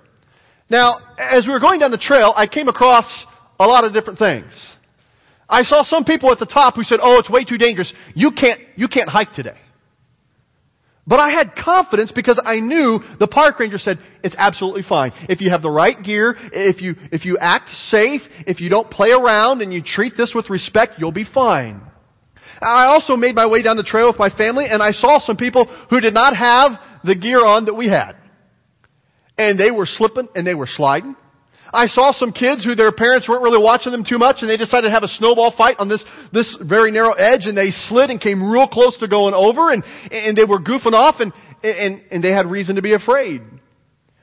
Now, 0.70 0.98
as 1.18 1.46
we 1.46 1.52
were 1.52 1.60
going 1.60 1.80
down 1.80 1.90
the 1.90 1.98
trail, 1.98 2.32
I 2.36 2.46
came 2.46 2.68
across 2.68 3.06
a 3.58 3.66
lot 3.66 3.84
of 3.84 3.92
different 3.92 4.18
things. 4.18 4.52
I 5.48 5.62
saw 5.62 5.82
some 5.82 6.04
people 6.04 6.30
at 6.30 6.38
the 6.38 6.46
top 6.46 6.74
who 6.74 6.82
said, 6.82 7.00
"Oh, 7.02 7.18
it's 7.18 7.30
way 7.30 7.44
too 7.44 7.56
dangerous. 7.56 7.92
You 8.14 8.32
can't, 8.32 8.60
you 8.76 8.88
can't 8.88 9.08
hike 9.08 9.32
today." 9.32 9.58
But 11.08 11.20
I 11.20 11.30
had 11.30 11.54
confidence 11.64 12.12
because 12.14 12.38
I 12.44 12.60
knew 12.60 13.00
the 13.18 13.26
park 13.26 13.58
ranger 13.58 13.78
said, 13.78 13.98
it's 14.22 14.34
absolutely 14.36 14.82
fine. 14.86 15.12
If 15.30 15.40
you 15.40 15.50
have 15.50 15.62
the 15.62 15.70
right 15.70 15.96
gear, 16.02 16.36
if 16.52 16.82
you, 16.82 16.96
if 17.10 17.24
you 17.24 17.38
act 17.38 17.70
safe, 17.88 18.20
if 18.46 18.60
you 18.60 18.68
don't 18.68 18.90
play 18.90 19.08
around 19.12 19.62
and 19.62 19.72
you 19.72 19.82
treat 19.82 20.18
this 20.18 20.32
with 20.34 20.50
respect, 20.50 20.96
you'll 20.98 21.10
be 21.10 21.24
fine. 21.24 21.80
I 22.60 22.84
also 22.84 23.16
made 23.16 23.34
my 23.34 23.46
way 23.46 23.62
down 23.62 23.78
the 23.78 23.84
trail 23.84 24.08
with 24.08 24.18
my 24.18 24.28
family 24.28 24.66
and 24.68 24.82
I 24.82 24.90
saw 24.90 25.18
some 25.18 25.38
people 25.38 25.64
who 25.88 26.00
did 26.00 26.12
not 26.12 26.36
have 26.36 26.72
the 27.02 27.14
gear 27.14 27.42
on 27.42 27.64
that 27.64 27.74
we 27.74 27.88
had. 27.88 28.12
And 29.38 29.58
they 29.58 29.70
were 29.70 29.86
slipping 29.86 30.28
and 30.34 30.46
they 30.46 30.54
were 30.54 30.66
sliding. 30.66 31.16
I 31.72 31.86
saw 31.86 32.12
some 32.12 32.32
kids 32.32 32.64
who 32.64 32.74
their 32.74 32.92
parents 32.92 33.28
weren't 33.28 33.42
really 33.42 33.62
watching 33.62 33.92
them 33.92 34.04
too 34.04 34.18
much 34.18 34.38
and 34.40 34.48
they 34.48 34.56
decided 34.56 34.88
to 34.88 34.92
have 34.92 35.02
a 35.02 35.08
snowball 35.08 35.54
fight 35.56 35.76
on 35.78 35.88
this, 35.88 36.02
this 36.32 36.56
very 36.62 36.90
narrow 36.90 37.12
edge 37.12 37.44
and 37.44 37.56
they 37.56 37.70
slid 37.70 38.10
and 38.10 38.20
came 38.20 38.50
real 38.50 38.66
close 38.66 38.96
to 38.98 39.08
going 39.08 39.34
over 39.34 39.70
and, 39.70 39.84
and 40.10 40.36
they 40.36 40.44
were 40.44 40.60
goofing 40.60 40.94
off 40.94 41.16
and, 41.20 41.32
and, 41.62 42.02
and 42.10 42.24
they 42.24 42.32
had 42.32 42.46
reason 42.46 42.76
to 42.76 42.82
be 42.82 42.94
afraid. 42.94 43.42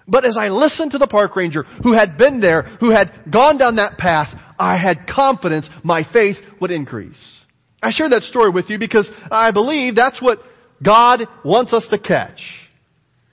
But 0.08 0.26
as 0.26 0.38
I 0.38 0.50
listened 0.50 0.92
to 0.92 0.98
the 0.98 1.08
park 1.08 1.36
ranger 1.36 1.64
who 1.84 1.94
had 1.94 2.18
been 2.18 2.40
there, 2.40 2.64
who 2.80 2.92
had 2.92 3.12
gone 3.32 3.58
down 3.58 3.76
that 3.78 3.98
path, 3.98 4.30
I 4.58 4.78
had 4.78 5.08
confidence 5.08 5.70
my 5.84 6.04
faith 6.12 6.38
would 6.62 6.72
increase. 6.72 7.22
I 7.82 7.92
share 7.92 8.10
that 8.10 8.24
story 8.24 8.50
with 8.50 8.70
you 8.70 8.80
because 8.80 9.10
I 9.32 9.52
believe 9.52 9.96
that's 9.96 10.22
what 10.22 10.40
God 10.84 11.22
wants 11.44 11.74
us 11.74 11.88
to 11.92 12.00
catch. 12.00 12.40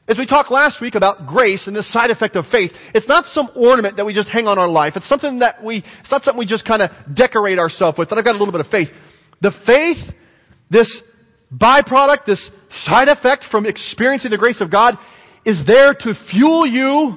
As 0.09 0.18
we 0.18 0.26
talked 0.26 0.50
last 0.50 0.80
week 0.80 0.97
about 0.97 1.26
grace 1.26 1.66
and 1.66 1.76
this 1.76 1.90
side 1.92 2.11
effect 2.11 2.35
of 2.35 2.47
faith, 2.50 2.73
it's 2.92 3.06
not 3.06 3.25
some 3.26 3.50
ornament 3.54 3.97
that 3.97 4.04
we 4.04 4.12
just 4.12 4.28
hang 4.28 4.47
on 4.47 4.59
our 4.59 4.68
life. 4.68 4.94
It's 4.97 5.09
something 5.09 5.38
that 5.38 5.62
we, 5.62 5.85
it's 6.00 6.11
not 6.11 6.23
something 6.23 6.38
we 6.38 6.47
just 6.47 6.66
kind 6.66 6.82
of 6.82 6.90
decorate 7.14 7.59
ourselves 7.59 7.97
with. 7.99 8.11
And 8.11 8.18
I've 8.18 8.25
got 8.25 8.35
a 8.35 8.38
little 8.38 8.52
bit 8.52 8.62
of 8.62 8.66
faith. 8.66 8.88
The 9.40 9.52
faith, 9.64 9.99
this 10.71 11.02
byproduct, 11.54 12.25
this 12.26 12.50
side 12.85 13.09
effect 13.09 13.44
from 13.50 13.64
experiencing 13.64 14.32
the 14.32 14.38
grace 14.38 14.61
of 14.61 14.73
God 14.73 14.97
is 15.44 15.62
there 15.66 15.92
to 15.92 16.14
fuel 16.30 16.66
you 16.66 17.16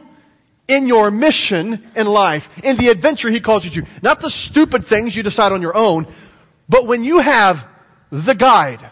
in 0.68 0.88
your 0.88 1.10
mission 1.12 1.92
in 1.96 2.08
life, 2.08 2.44
in 2.63 2.77
the 2.77 2.89
adventure 2.89 3.30
He 3.30 3.42
calls 3.42 3.65
you 3.65 3.82
to. 3.82 3.89
Not 4.01 4.20
the 4.20 4.30
stupid 4.30 4.86
things 4.89 5.15
you 5.15 5.24
decide 5.24 5.51
on 5.51 5.62
your 5.62 5.75
own, 5.75 6.06
but 6.70 6.88
when 6.88 7.04
you 7.04 7.20
have 7.20 7.58
the 8.12 8.36
guide, 8.38 8.92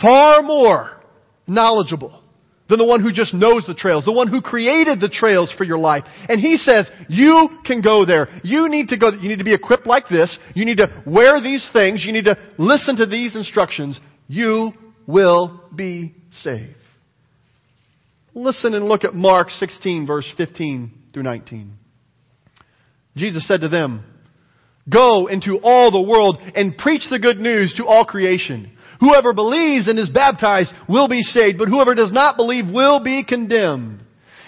far 0.00 0.42
more 0.42 1.02
knowledgeable, 1.46 2.19
than 2.70 2.78
the 2.78 2.84
one 2.84 3.02
who 3.02 3.12
just 3.12 3.34
knows 3.34 3.66
the 3.66 3.74
trails, 3.74 4.04
the 4.04 4.12
one 4.12 4.28
who 4.28 4.40
created 4.40 5.00
the 5.00 5.08
trails 5.08 5.52
for 5.58 5.64
your 5.64 5.78
life. 5.78 6.04
And 6.28 6.40
he 6.40 6.56
says, 6.56 6.88
you 7.08 7.48
can 7.66 7.82
go 7.82 8.06
there. 8.06 8.28
You 8.44 8.68
need 8.68 8.88
to 8.88 8.96
go, 8.96 9.10
you 9.10 9.28
need 9.28 9.40
to 9.40 9.44
be 9.44 9.52
equipped 9.52 9.86
like 9.86 10.08
this. 10.08 10.38
You 10.54 10.64
need 10.64 10.78
to 10.78 11.02
wear 11.04 11.40
these 11.42 11.68
things. 11.72 12.04
You 12.06 12.12
need 12.12 12.24
to 12.24 12.38
listen 12.56 12.96
to 12.96 13.06
these 13.06 13.34
instructions. 13.34 13.98
You 14.28 14.72
will 15.06 15.60
be 15.74 16.14
saved. 16.42 16.76
Listen 18.32 18.74
and 18.74 18.86
look 18.86 19.02
at 19.02 19.14
Mark 19.14 19.50
16 19.50 20.06
verse 20.06 20.32
15 20.36 20.92
through 21.12 21.24
19. 21.24 21.72
Jesus 23.16 23.46
said 23.48 23.62
to 23.62 23.68
them, 23.68 24.04
Go 24.88 25.26
into 25.26 25.58
all 25.62 25.90
the 25.90 26.00
world 26.00 26.38
and 26.54 26.76
preach 26.76 27.02
the 27.10 27.18
good 27.18 27.38
news 27.38 27.74
to 27.76 27.86
all 27.86 28.04
creation. 28.04 28.72
Whoever 29.00 29.32
believes 29.32 29.88
and 29.88 29.98
is 29.98 30.10
baptized 30.10 30.70
will 30.88 31.08
be 31.08 31.22
saved, 31.22 31.58
but 31.58 31.68
whoever 31.68 31.94
does 31.94 32.12
not 32.12 32.36
believe 32.36 32.64
will 32.72 33.02
be 33.02 33.24
condemned. 33.24 34.00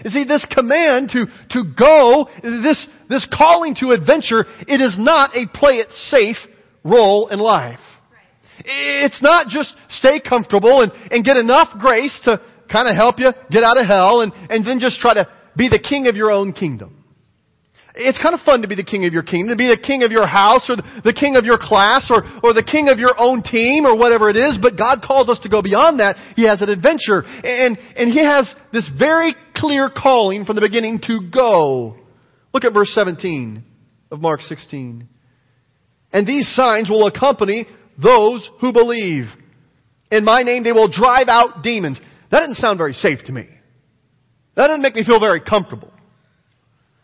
You 0.04 0.10
see, 0.10 0.24
this 0.24 0.46
command 0.52 1.10
to, 1.10 1.26
to 1.50 1.64
go, 1.78 2.28
this, 2.42 2.86
this 3.08 3.26
calling 3.32 3.74
to 3.76 3.90
adventure, 3.90 4.44
it 4.68 4.80
is 4.80 4.96
not 4.98 5.36
a 5.36 5.46
play 5.54 5.74
it 5.74 5.90
safe 6.08 6.36
role 6.84 7.28
in 7.28 7.38
life. 7.38 7.78
It's 8.64 9.22
not 9.22 9.48
just 9.48 9.72
stay 9.88 10.20
comfortable 10.20 10.82
and, 10.82 10.92
and 11.10 11.24
get 11.24 11.36
enough 11.36 11.68
grace 11.80 12.18
to 12.24 12.40
kind 12.70 12.88
of 12.88 12.96
help 12.96 13.18
you 13.18 13.30
get 13.50 13.62
out 13.62 13.78
of 13.78 13.86
hell 13.86 14.20
and, 14.20 14.32
and 14.50 14.66
then 14.66 14.80
just 14.80 15.00
try 15.00 15.14
to 15.14 15.28
be 15.56 15.68
the 15.68 15.78
king 15.78 16.06
of 16.08 16.16
your 16.16 16.30
own 16.30 16.52
kingdom. 16.52 17.01
It's 17.94 18.20
kind 18.20 18.34
of 18.34 18.40
fun 18.40 18.62
to 18.62 18.68
be 18.68 18.74
the 18.74 18.84
king 18.84 19.04
of 19.04 19.12
your 19.12 19.22
kingdom, 19.22 19.48
to 19.50 19.56
be 19.56 19.68
the 19.68 19.80
king 19.80 20.02
of 20.02 20.10
your 20.10 20.26
house 20.26 20.70
or 20.70 20.76
the 20.76 21.12
king 21.12 21.36
of 21.36 21.44
your 21.44 21.58
class 21.60 22.08
or, 22.08 22.24
or 22.42 22.54
the 22.54 22.62
king 22.62 22.88
of 22.88 22.98
your 22.98 23.12
own 23.18 23.42
team 23.42 23.84
or 23.84 23.96
whatever 23.96 24.30
it 24.30 24.36
is, 24.36 24.56
but 24.60 24.78
God 24.78 25.04
calls 25.06 25.28
us 25.28 25.38
to 25.40 25.50
go 25.50 25.60
beyond 25.60 26.00
that. 26.00 26.16
He 26.34 26.46
has 26.46 26.62
an 26.62 26.70
adventure 26.70 27.22
and, 27.22 27.76
and 27.96 28.10
He 28.10 28.24
has 28.24 28.52
this 28.72 28.88
very 28.98 29.34
clear 29.54 29.90
calling 29.90 30.46
from 30.46 30.56
the 30.56 30.62
beginning 30.62 31.00
to 31.06 31.28
go. 31.30 31.96
Look 32.54 32.64
at 32.64 32.72
verse 32.72 32.90
17 32.94 33.62
of 34.10 34.20
Mark 34.20 34.40
16. 34.40 35.06
And 36.14 36.26
these 36.26 36.48
signs 36.54 36.88
will 36.88 37.06
accompany 37.06 37.66
those 38.02 38.48
who 38.60 38.72
believe. 38.72 39.24
In 40.10 40.24
my 40.24 40.42
name 40.44 40.64
they 40.64 40.72
will 40.72 40.88
drive 40.90 41.28
out 41.28 41.62
demons. 41.62 42.00
That 42.30 42.40
didn't 42.40 42.56
sound 42.56 42.78
very 42.78 42.94
safe 42.94 43.18
to 43.26 43.32
me. 43.32 43.48
That 44.56 44.68
didn't 44.68 44.82
make 44.82 44.94
me 44.94 45.04
feel 45.04 45.20
very 45.20 45.42
comfortable 45.42 45.92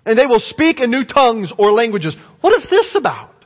and 0.08 0.18
they 0.18 0.24
will 0.24 0.40
speak 0.40 0.80
in 0.80 0.90
new 0.90 1.04
tongues 1.04 1.52
or 1.58 1.70
languages. 1.70 2.16
What 2.40 2.54
is 2.54 2.66
this 2.70 2.94
about? 2.96 3.38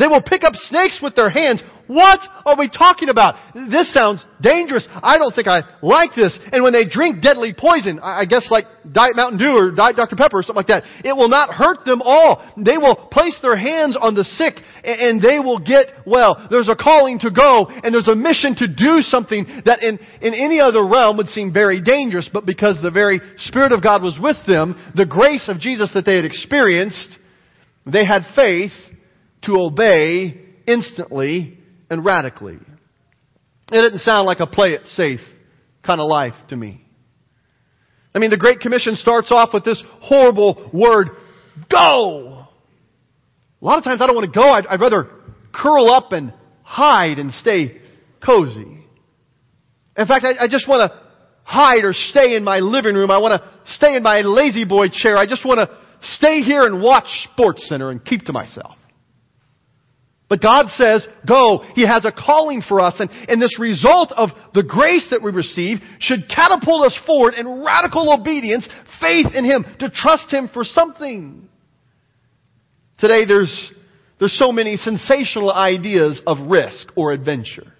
They 0.00 0.06
will 0.06 0.22
pick 0.22 0.44
up 0.44 0.54
snakes 0.56 0.98
with 1.02 1.14
their 1.14 1.28
hands. 1.28 1.62
What 1.86 2.20
are 2.46 2.56
we 2.56 2.70
talking 2.70 3.10
about? 3.10 3.34
This 3.52 3.92
sounds 3.92 4.24
dangerous. 4.40 4.88
I 5.02 5.18
don't 5.18 5.34
think 5.34 5.46
I 5.46 5.60
like 5.82 6.12
this. 6.16 6.38
And 6.52 6.64
when 6.64 6.72
they 6.72 6.88
drink 6.88 7.20
deadly 7.20 7.52
poison, 7.52 8.00
I 8.00 8.24
guess 8.24 8.46
like 8.50 8.64
Diet 8.90 9.14
Mountain 9.14 9.38
Dew 9.38 9.50
or 9.50 9.70
Diet 9.72 9.96
Dr. 9.96 10.16
Pepper 10.16 10.38
or 10.38 10.42
something 10.42 10.64
like 10.64 10.68
that, 10.68 10.84
it 11.04 11.14
will 11.14 11.28
not 11.28 11.52
hurt 11.52 11.84
them 11.84 12.00
all. 12.00 12.40
They 12.56 12.78
will 12.78 12.96
place 12.96 13.38
their 13.42 13.56
hands 13.56 13.94
on 14.00 14.14
the 14.14 14.24
sick 14.24 14.54
and 14.84 15.20
they 15.20 15.38
will 15.38 15.58
get 15.58 15.88
well. 16.06 16.48
There's 16.48 16.70
a 16.70 16.76
calling 16.76 17.18
to 17.18 17.30
go 17.30 17.66
and 17.66 17.92
there's 17.92 18.08
a 18.08 18.16
mission 18.16 18.54
to 18.56 18.68
do 18.68 19.02
something 19.02 19.44
that 19.66 19.82
in, 19.82 19.98
in 20.22 20.32
any 20.32 20.60
other 20.60 20.86
realm 20.88 21.18
would 21.18 21.28
seem 21.28 21.52
very 21.52 21.82
dangerous, 21.82 22.30
but 22.32 22.46
because 22.46 22.78
the 22.80 22.90
very 22.90 23.20
Spirit 23.36 23.72
of 23.72 23.82
God 23.82 24.02
was 24.02 24.16
with 24.18 24.38
them, 24.46 24.80
the 24.94 25.04
grace 25.04 25.46
of 25.48 25.60
Jesus 25.60 25.90
that 25.92 26.06
they 26.06 26.16
had 26.16 26.24
experienced, 26.24 27.18
they 27.84 28.06
had 28.06 28.22
faith 28.34 28.72
to 29.42 29.56
obey 29.56 30.40
instantly 30.66 31.58
and 31.88 32.04
radically. 32.04 32.58
It 33.72 33.80
didn't 33.82 34.00
sound 34.00 34.26
like 34.26 34.40
a 34.40 34.46
play 34.46 34.72
it 34.72 34.86
safe 34.86 35.20
kind 35.84 36.00
of 36.00 36.08
life 36.08 36.34
to 36.48 36.56
me. 36.56 36.84
I 38.14 38.18
mean, 38.18 38.30
the 38.30 38.36
Great 38.36 38.60
Commission 38.60 38.96
starts 38.96 39.30
off 39.30 39.50
with 39.52 39.64
this 39.64 39.82
horrible 40.00 40.70
word, 40.72 41.10
go! 41.70 42.46
A 43.62 43.64
lot 43.64 43.78
of 43.78 43.84
times 43.84 44.00
I 44.02 44.06
don't 44.06 44.16
want 44.16 44.32
to 44.32 44.36
go. 44.36 44.48
I'd, 44.48 44.66
I'd 44.66 44.80
rather 44.80 45.08
curl 45.54 45.90
up 45.90 46.12
and 46.12 46.32
hide 46.62 47.18
and 47.18 47.32
stay 47.32 47.80
cozy. 48.24 48.84
In 49.96 50.06
fact, 50.06 50.24
I, 50.24 50.44
I 50.44 50.48
just 50.48 50.68
want 50.68 50.90
to 50.90 51.00
hide 51.44 51.84
or 51.84 51.92
stay 51.92 52.36
in 52.36 52.44
my 52.44 52.58
living 52.58 52.94
room. 52.94 53.10
I 53.10 53.18
want 53.18 53.40
to 53.40 53.74
stay 53.74 53.96
in 53.96 54.02
my 54.02 54.20
lazy 54.20 54.64
boy 54.64 54.88
chair. 54.88 55.16
I 55.16 55.26
just 55.26 55.44
want 55.44 55.58
to 55.68 55.76
stay 56.14 56.40
here 56.40 56.64
and 56.64 56.82
watch 56.82 57.06
Sports 57.32 57.68
Center 57.68 57.90
and 57.90 58.04
keep 58.04 58.22
to 58.22 58.32
myself. 58.32 58.76
But 60.30 60.40
God 60.40 60.68
says, 60.68 61.06
go. 61.26 61.64
He 61.74 61.84
has 61.84 62.04
a 62.04 62.12
calling 62.12 62.62
for 62.62 62.80
us. 62.80 62.94
And, 63.00 63.10
and 63.28 63.42
this 63.42 63.58
result 63.58 64.12
of 64.12 64.30
the 64.54 64.62
grace 64.62 65.08
that 65.10 65.22
we 65.22 65.32
receive 65.32 65.78
should 65.98 66.28
catapult 66.34 66.86
us 66.86 66.98
forward 67.04 67.34
in 67.34 67.64
radical 67.64 68.14
obedience, 68.14 68.66
faith 69.00 69.26
in 69.34 69.44
Him, 69.44 69.66
to 69.80 69.90
trust 69.90 70.32
Him 70.32 70.48
for 70.54 70.64
something. 70.64 71.48
Today 72.98 73.24
there's, 73.26 73.72
there's 74.20 74.38
so 74.38 74.52
many 74.52 74.76
sensational 74.76 75.52
ideas 75.52 76.22
of 76.28 76.38
risk 76.48 76.86
or 76.94 77.10
adventure. 77.10 77.72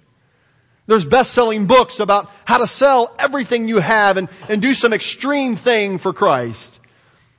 There's 0.89 1.05
best-selling 1.09 1.69
books 1.69 2.01
about 2.01 2.27
how 2.47 2.59
to 2.59 2.67
sell 2.67 3.15
everything 3.17 3.69
you 3.69 3.79
have 3.79 4.17
and, 4.17 4.29
and 4.49 4.61
do 4.61 4.73
some 4.73 4.93
extreme 4.93 5.57
thing 5.57 6.01
for 6.01 6.13
Christ. 6.13 6.80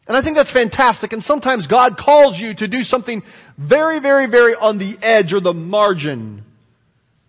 And 0.08 0.18
I 0.18 0.24
think 0.24 0.36
that's 0.36 0.52
fantastic. 0.52 1.14
And 1.14 1.24
sometimes 1.24 1.68
God 1.68 1.96
calls 1.98 2.38
you 2.40 2.56
to 2.56 2.68
do 2.68 2.82
something 2.82 3.22
very, 3.58 4.00
very, 4.00 4.30
very 4.30 4.54
on 4.56 4.78
the 4.78 4.98
edge 5.02 5.32
or 5.32 5.42
the 5.42 5.54
margin. 5.54 6.44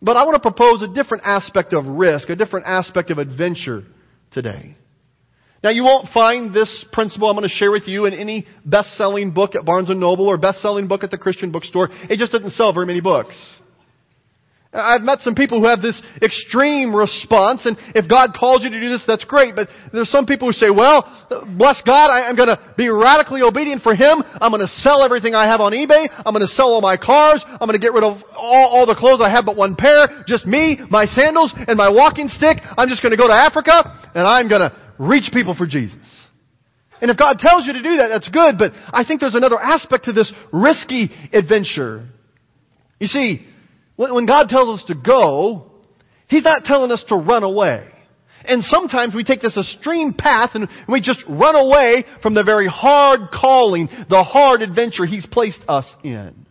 But 0.01 0.17
I 0.17 0.25
want 0.25 0.35
to 0.35 0.41
propose 0.41 0.83
a 0.83 0.93
different 0.93 1.25
aspect 1.25 1.75
of 1.75 1.87
risk, 1.87 2.29
a 2.29 2.37
different 2.37 2.67
aspect 2.67 3.11
of 3.11 3.19
adventure 3.19 3.85
today. 4.33 4.77
Now 5.63 5.71
you 5.71 5.85
won't 5.85 6.09
find 6.09 6.53
this 6.53 6.85
principle 6.93 7.31
I'm 7.31 7.37
going 7.37 7.49
to 7.49 7.55
share 7.55 7.71
with 7.71 7.87
you 7.87 8.07
in 8.07 8.15
any 8.15 8.47
best-selling 8.65 9.33
book 9.33 9.55
at 9.55 9.65
Barnes 9.65 9.89
& 9.89 9.95
Noble 9.95 10.27
or 10.27 10.37
best-selling 10.37 10.89
book 10.89 11.05
at 11.05 11.13
the 11.13 11.19
Christian 11.19 11.53
bookstore. 11.53 11.89
It 12.11 12.19
just 12.19 12.33
doesn't 12.33 12.51
sell 12.51 12.73
very 12.73 12.87
many 12.87 13.01
books. 13.01 13.37
I've 14.73 15.03
met 15.03 15.21
some 15.21 15.35
people 15.35 15.61
who 15.61 15.67
have 15.67 15.83
this 15.83 16.01
extreme 16.23 16.97
response, 16.97 17.67
and 17.67 17.77
if 17.95 18.09
God 18.09 18.33
calls 18.33 18.65
you 18.65 18.71
to 18.71 18.81
do 18.81 18.89
this, 18.89 19.05
that's 19.07 19.25
great. 19.25 19.55
But 19.55 19.69
there's 19.93 20.11
some 20.11 20.25
people 20.25 20.49
who 20.49 20.53
say, 20.53 20.71
well, 20.71 21.05
bless 21.59 21.83
God, 21.85 22.09
I, 22.09 22.31
am 22.31 22.37
going 22.37 22.49
to 22.49 22.59
be 22.77 22.89
radically 22.89 23.43
obedient 23.43 23.83
for 23.83 23.95
Him. 23.95 24.25
I'm 24.41 24.51
going 24.51 24.65
to 24.65 24.73
sell 24.81 25.03
everything 25.05 25.35
I 25.35 25.45
have 25.45 25.61
on 25.61 25.73
eBay. 25.73 26.09
I'm 26.25 26.33
going 26.33 26.47
to 26.47 26.55
sell 26.57 26.73
all 26.73 26.81
my 26.81 26.97
cars. 26.97 27.45
I'm 27.47 27.69
going 27.69 27.79
to 27.79 27.85
get 27.85 27.93
rid 27.93 28.03
of 28.03 28.17
all, 28.35 28.69
all 28.73 28.87
the 28.87 28.95
clothes 28.95 29.21
I 29.23 29.29
have 29.29 29.45
but 29.45 29.57
one 29.57 29.77
pair. 29.77 30.25
Just 30.27 30.47
me, 30.47 30.81
my 30.89 31.05
sandals, 31.05 31.53
and 31.69 31.77
my 31.77 31.91
walking 31.91 32.29
stick. 32.29 32.57
I'm 32.79 32.89
just 32.89 33.03
going 33.03 33.13
to 33.13 33.19
go 33.19 33.29
to 33.29 33.35
Africa, 33.35 33.85
and 34.15 34.27
I'm 34.27 34.49
going 34.49 34.63
to 34.63 34.73
reach 34.99 35.29
people 35.35 35.53
for 35.53 35.67
Jesus. 35.67 36.01
And 37.03 37.11
if 37.11 37.19
God 37.19 37.41
tells 37.41 37.67
you 37.67 37.75
to 37.75 37.83
do 37.83 37.97
that, 37.97 38.09
that's 38.09 38.29
good, 38.29 38.57
but 38.57 38.73
I 38.93 39.05
think 39.05 39.21
there's 39.21 39.35
another 39.35 39.59
aspect 39.59 40.05
to 40.05 40.13
this 40.13 40.33
risky 40.53 41.11
adventure. 41.33 42.09
You 43.01 43.09
see, 43.09 43.45
when 44.11 44.27
God 44.27 44.49
tells 44.49 44.81
us 44.81 44.87
to 44.87 44.95
go, 44.95 45.71
He's 46.29 46.45
not 46.45 46.65
telling 46.65 46.91
us 46.91 47.05
to 47.09 47.17
run 47.17 47.43
away. 47.43 47.89
And 48.45 48.63
sometimes 48.63 49.15
we 49.15 49.23
take 49.23 49.41
this 49.41 49.57
extreme 49.57 50.15
path 50.15 50.51
and 50.55 50.69
we 50.89 51.01
just 51.01 51.23
run 51.29 51.55
away 51.55 52.05
from 52.23 52.35
the 52.35 52.43
very 52.43 52.67
hard 52.67 53.31
calling, 53.33 53.89
the 54.09 54.25
hard 54.25 54.63
adventure 54.63 55.05
He's 55.07 55.27
placed 55.27 55.63
us 55.69 55.89
in. 56.03 56.47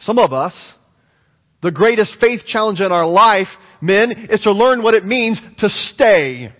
Some 0.00 0.18
of 0.18 0.32
us, 0.32 0.54
the 1.62 1.72
greatest 1.72 2.14
faith 2.20 2.42
challenge 2.46 2.80
in 2.80 2.90
our 2.90 3.06
life, 3.06 3.48
men, 3.82 4.28
is 4.30 4.40
to 4.42 4.52
learn 4.52 4.82
what 4.82 4.94
it 4.94 5.04
means 5.04 5.40
to 5.58 5.68
stay. 5.68 6.52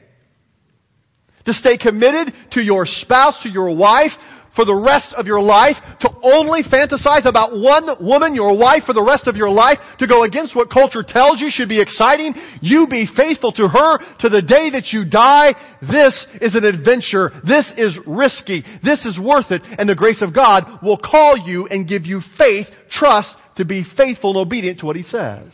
To 1.46 1.52
stay 1.54 1.78
committed 1.78 2.34
to 2.52 2.60
your 2.60 2.84
spouse, 2.84 3.42
to 3.44 3.48
your 3.48 3.74
wife, 3.74 4.12
for 4.54 4.64
the 4.64 4.74
rest 4.74 5.14
of 5.14 5.26
your 5.26 5.40
life, 5.40 5.76
to 6.00 6.10
only 6.22 6.62
fantasize 6.62 7.26
about 7.26 7.56
one 7.56 7.88
woman, 8.00 8.34
your 8.34 8.56
wife, 8.56 8.84
for 8.84 8.92
the 8.92 9.04
rest 9.04 9.26
of 9.26 9.36
your 9.36 9.50
life, 9.50 9.78
to 9.98 10.06
go 10.06 10.24
against 10.24 10.56
what 10.56 10.70
culture 10.70 11.04
tells 11.06 11.40
you 11.40 11.50
should 11.50 11.68
be 11.68 11.80
exciting, 11.80 12.34
you 12.60 12.86
be 12.90 13.06
faithful 13.16 13.52
to 13.52 13.68
her 13.68 13.98
to 14.18 14.28
the 14.28 14.42
day 14.42 14.70
that 14.70 14.88
you 14.92 15.08
die. 15.08 15.54
This 15.80 16.26
is 16.40 16.54
an 16.54 16.64
adventure. 16.64 17.30
This 17.46 17.72
is 17.76 17.98
risky. 18.06 18.64
This 18.82 19.06
is 19.06 19.18
worth 19.18 19.50
it. 19.50 19.62
And 19.78 19.88
the 19.88 19.94
grace 19.94 20.22
of 20.22 20.34
God 20.34 20.82
will 20.82 20.98
call 20.98 21.36
you 21.38 21.66
and 21.66 21.88
give 21.88 22.04
you 22.04 22.20
faith, 22.36 22.66
trust 22.90 23.36
to 23.56 23.64
be 23.64 23.84
faithful 23.96 24.30
and 24.30 24.46
obedient 24.46 24.80
to 24.80 24.86
what 24.86 24.96
He 24.96 25.02
says. 25.02 25.52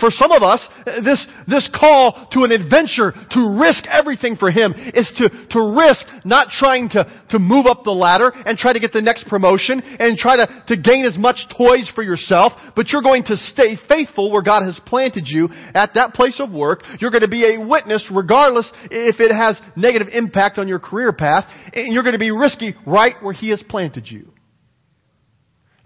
For 0.00 0.10
some 0.10 0.32
of 0.32 0.42
us, 0.42 0.66
this, 1.04 1.26
this 1.46 1.68
call 1.74 2.28
to 2.32 2.44
an 2.44 2.52
adventure, 2.52 3.12
to 3.12 3.58
risk 3.60 3.84
everything 3.86 4.36
for 4.36 4.50
Him, 4.50 4.74
is 4.94 5.10
to, 5.16 5.28
to 5.50 5.74
risk 5.76 6.06
not 6.24 6.48
trying 6.50 6.88
to, 6.90 7.06
to 7.30 7.38
move 7.38 7.66
up 7.66 7.84
the 7.84 7.90
ladder 7.90 8.32
and 8.34 8.58
try 8.58 8.72
to 8.72 8.80
get 8.80 8.92
the 8.92 9.02
next 9.02 9.26
promotion 9.28 9.80
and 9.80 10.18
try 10.18 10.36
to, 10.36 10.64
to 10.68 10.76
gain 10.76 11.04
as 11.04 11.16
much 11.16 11.46
toys 11.56 11.90
for 11.94 12.02
yourself, 12.02 12.52
but 12.74 12.88
you're 12.90 13.02
going 13.02 13.24
to 13.24 13.36
stay 13.36 13.76
faithful 13.88 14.32
where 14.32 14.42
God 14.42 14.64
has 14.64 14.78
planted 14.86 15.24
you 15.26 15.48
at 15.74 15.94
that 15.94 16.14
place 16.14 16.40
of 16.40 16.52
work. 16.52 16.82
You're 17.00 17.10
going 17.10 17.22
to 17.22 17.28
be 17.28 17.54
a 17.54 17.64
witness 17.64 18.10
regardless 18.12 18.70
if 18.90 19.20
it 19.20 19.34
has 19.34 19.60
negative 19.76 20.08
impact 20.12 20.58
on 20.58 20.68
your 20.68 20.80
career 20.80 21.12
path, 21.12 21.44
and 21.72 21.92
you're 21.92 22.02
going 22.02 22.14
to 22.14 22.18
be 22.18 22.30
risky 22.30 22.74
right 22.86 23.14
where 23.22 23.34
He 23.34 23.50
has 23.50 23.62
planted 23.68 24.08
you. 24.08 24.33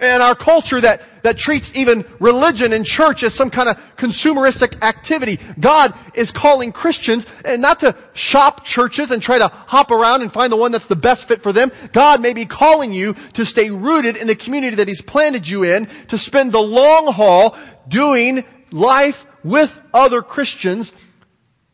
And 0.00 0.22
our 0.22 0.37
culture 0.37 0.80
that, 0.80 1.00
that 1.24 1.38
treats 1.38 1.68
even 1.74 2.04
religion 2.20 2.72
and 2.72 2.84
church 2.84 3.24
as 3.24 3.34
some 3.34 3.50
kind 3.50 3.68
of 3.68 3.76
consumeristic 3.98 4.80
activity. 4.80 5.38
God 5.61 5.90
is 6.14 6.32
calling 6.40 6.70
Christians 6.70 7.26
and 7.44 7.61
not 7.61 7.80
to 7.80 7.96
shop 8.14 8.64
churches 8.64 9.11
and 9.11 9.20
try 9.20 9.38
to 9.38 9.48
hop 9.48 9.90
around 9.90 10.22
and 10.22 10.30
find 10.30 10.52
the 10.52 10.56
one 10.56 10.70
that's 10.70 10.87
the 10.88 10.94
best 10.94 11.26
fit 11.26 11.42
for 11.42 11.52
them. 11.52 11.72
God 11.92 12.20
may 12.20 12.32
be 12.32 12.46
calling 12.46 12.92
you 12.92 13.12
to 13.34 13.44
stay 13.44 13.70
rooted 13.70 14.14
in 14.16 14.28
the 14.28 14.37
community 14.37 14.76
that 14.76 14.87
He's 14.87 15.02
planted 15.04 15.46
you 15.46 15.64
in, 15.64 15.88
to 16.11 16.18
spend 16.18 16.52
the 16.52 16.58
long 16.58 17.12
haul 17.12 17.58
doing 17.90 18.44
life 18.70 19.16
with 19.44 19.70
other 19.92 20.22
Christians 20.22 20.92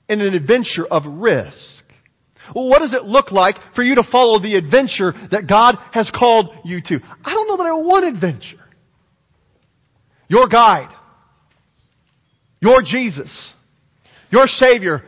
in 0.09 0.23
an 0.23 0.35
adventure 0.35 0.87
of 0.91 1.03
risk. 1.07 1.84
What 2.53 2.81
does 2.81 2.95
it 2.95 3.05
look 3.05 3.33
like 3.33 3.57
for 3.75 3.83
you 3.83 3.95
to 3.97 4.05
follow 4.11 4.39
the 4.41 4.57
adventure 4.57 5.13
that 5.31 5.49
God 5.49 5.77
has 5.93 6.11
called 6.15 6.51
you 6.65 6.81
to? 6.83 7.01
I 7.25 7.33
don't 7.33 7.49
know 7.49 7.57
that 7.57 7.67
I 7.67 7.73
want 7.73 8.05
adventure. 8.05 8.63
Your 10.29 10.49
guide, 10.49 10.95
your 12.61 12.83
Jesus, 12.83 13.31
your 14.31 14.47
Savior, 14.47 15.03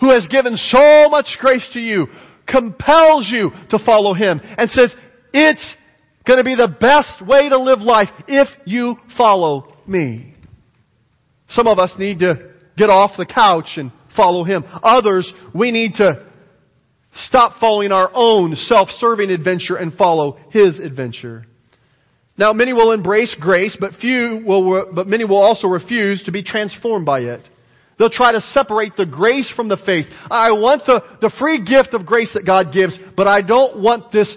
who 0.00 0.10
has 0.10 0.26
given 0.28 0.56
so 0.56 1.08
much 1.08 1.36
grace 1.38 1.68
to 1.72 1.80
you, 1.80 2.06
compels 2.46 3.28
you 3.30 3.50
to 3.70 3.78
follow 3.84 4.14
Him 4.14 4.40
and 4.42 4.68
says, 4.70 4.94
it's 5.32 5.76
going 6.26 6.38
to 6.38 6.44
be 6.44 6.54
the 6.54 6.74
best 6.80 7.26
way 7.26 7.48
to 7.48 7.58
live 7.58 7.80
life 7.80 8.08
if 8.28 8.48
you 8.64 8.96
follow 9.16 9.76
me. 9.86 10.34
Some 11.48 11.66
of 11.66 11.78
us 11.78 11.92
need 11.98 12.20
to 12.20 12.50
get 12.76 12.90
off 12.90 13.12
the 13.16 13.26
couch 13.26 13.76
and 13.76 13.92
follow 14.16 14.44
Him. 14.44 14.64
Others, 14.66 15.32
we 15.54 15.70
need 15.70 15.94
to 15.96 16.26
Stop 17.14 17.60
following 17.60 17.92
our 17.92 18.10
own 18.14 18.54
self-serving 18.54 19.30
adventure 19.30 19.76
and 19.76 19.92
follow 19.94 20.38
His 20.50 20.78
adventure. 20.78 21.44
Now, 22.38 22.52
many 22.52 22.72
will 22.72 22.92
embrace 22.92 23.36
grace, 23.38 23.76
but 23.78 23.92
few 24.00 24.42
will, 24.46 24.90
but 24.94 25.06
many 25.06 25.24
will 25.24 25.42
also 25.42 25.68
refuse 25.68 26.22
to 26.24 26.32
be 26.32 26.42
transformed 26.42 27.04
by 27.04 27.20
it. 27.20 27.48
They'll 27.98 28.10
try 28.10 28.32
to 28.32 28.40
separate 28.40 28.96
the 28.96 29.06
grace 29.06 29.52
from 29.54 29.68
the 29.68 29.76
faith. 29.76 30.06
I 30.30 30.52
want 30.52 30.86
the, 30.86 31.02
the 31.20 31.32
free 31.38 31.62
gift 31.62 31.94
of 31.94 32.06
grace 32.06 32.32
that 32.34 32.46
God 32.46 32.72
gives, 32.72 32.98
but 33.16 33.26
I 33.26 33.42
don't 33.42 33.82
want 33.82 34.10
this 34.10 34.34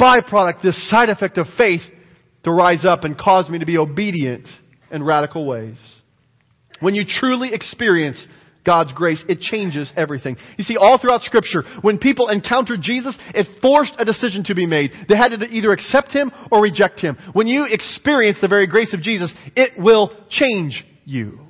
byproduct, 0.00 0.62
this 0.62 0.88
side 0.90 1.10
effect 1.10 1.36
of 1.38 1.46
faith 1.58 1.82
to 2.44 2.50
rise 2.50 2.84
up 2.84 3.04
and 3.04 3.18
cause 3.18 3.48
me 3.50 3.58
to 3.58 3.66
be 3.66 3.76
obedient 3.76 4.48
in 4.90 5.02
radical 5.02 5.46
ways. 5.46 5.78
When 6.80 6.94
you 6.94 7.04
truly 7.06 7.52
experience 7.52 8.26
God's 8.64 8.92
grace, 8.92 9.22
it 9.28 9.40
changes 9.40 9.92
everything. 9.96 10.36
You 10.56 10.64
see, 10.64 10.76
all 10.76 10.98
throughout 10.98 11.22
scripture, 11.22 11.62
when 11.82 11.98
people 11.98 12.28
encountered 12.28 12.80
Jesus, 12.80 13.16
it 13.34 13.60
forced 13.60 13.94
a 13.98 14.04
decision 14.04 14.44
to 14.44 14.54
be 14.54 14.66
made. 14.66 14.92
They 15.08 15.16
had 15.16 15.30
to 15.30 15.44
either 15.44 15.72
accept 15.72 16.12
Him 16.12 16.30
or 16.50 16.62
reject 16.62 17.00
Him. 17.00 17.16
When 17.34 17.46
you 17.46 17.66
experience 17.68 18.38
the 18.40 18.48
very 18.48 18.66
grace 18.66 18.94
of 18.94 19.02
Jesus, 19.02 19.32
it 19.54 19.72
will 19.78 20.10
change 20.30 20.84
you. 21.04 21.40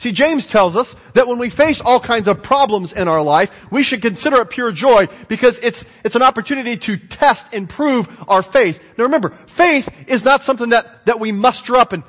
See, 0.00 0.12
James 0.12 0.46
tells 0.50 0.76
us 0.76 0.92
that 1.14 1.26
when 1.26 1.38
we 1.38 1.50
face 1.50 1.80
all 1.82 2.04
kinds 2.04 2.28
of 2.28 2.42
problems 2.42 2.92
in 2.94 3.08
our 3.08 3.22
life, 3.22 3.48
we 3.72 3.82
should 3.82 4.02
consider 4.02 4.42
it 4.42 4.50
pure 4.50 4.72
joy 4.74 5.04
because 5.28 5.58
it's, 5.62 5.82
it's 6.04 6.14
an 6.14 6.22
opportunity 6.22 6.76
to 6.76 6.96
test 7.10 7.44
and 7.52 7.68
prove 7.68 8.04
our 8.28 8.42
faith. 8.52 8.76
Now 8.98 9.04
remember, 9.04 9.38
faith 9.56 9.84
is 10.06 10.22
not 10.22 10.42
something 10.42 10.70
that, 10.70 10.84
that 11.06 11.18
we 11.18 11.32
muster 11.32 11.76
up 11.76 11.92
and, 11.92 12.04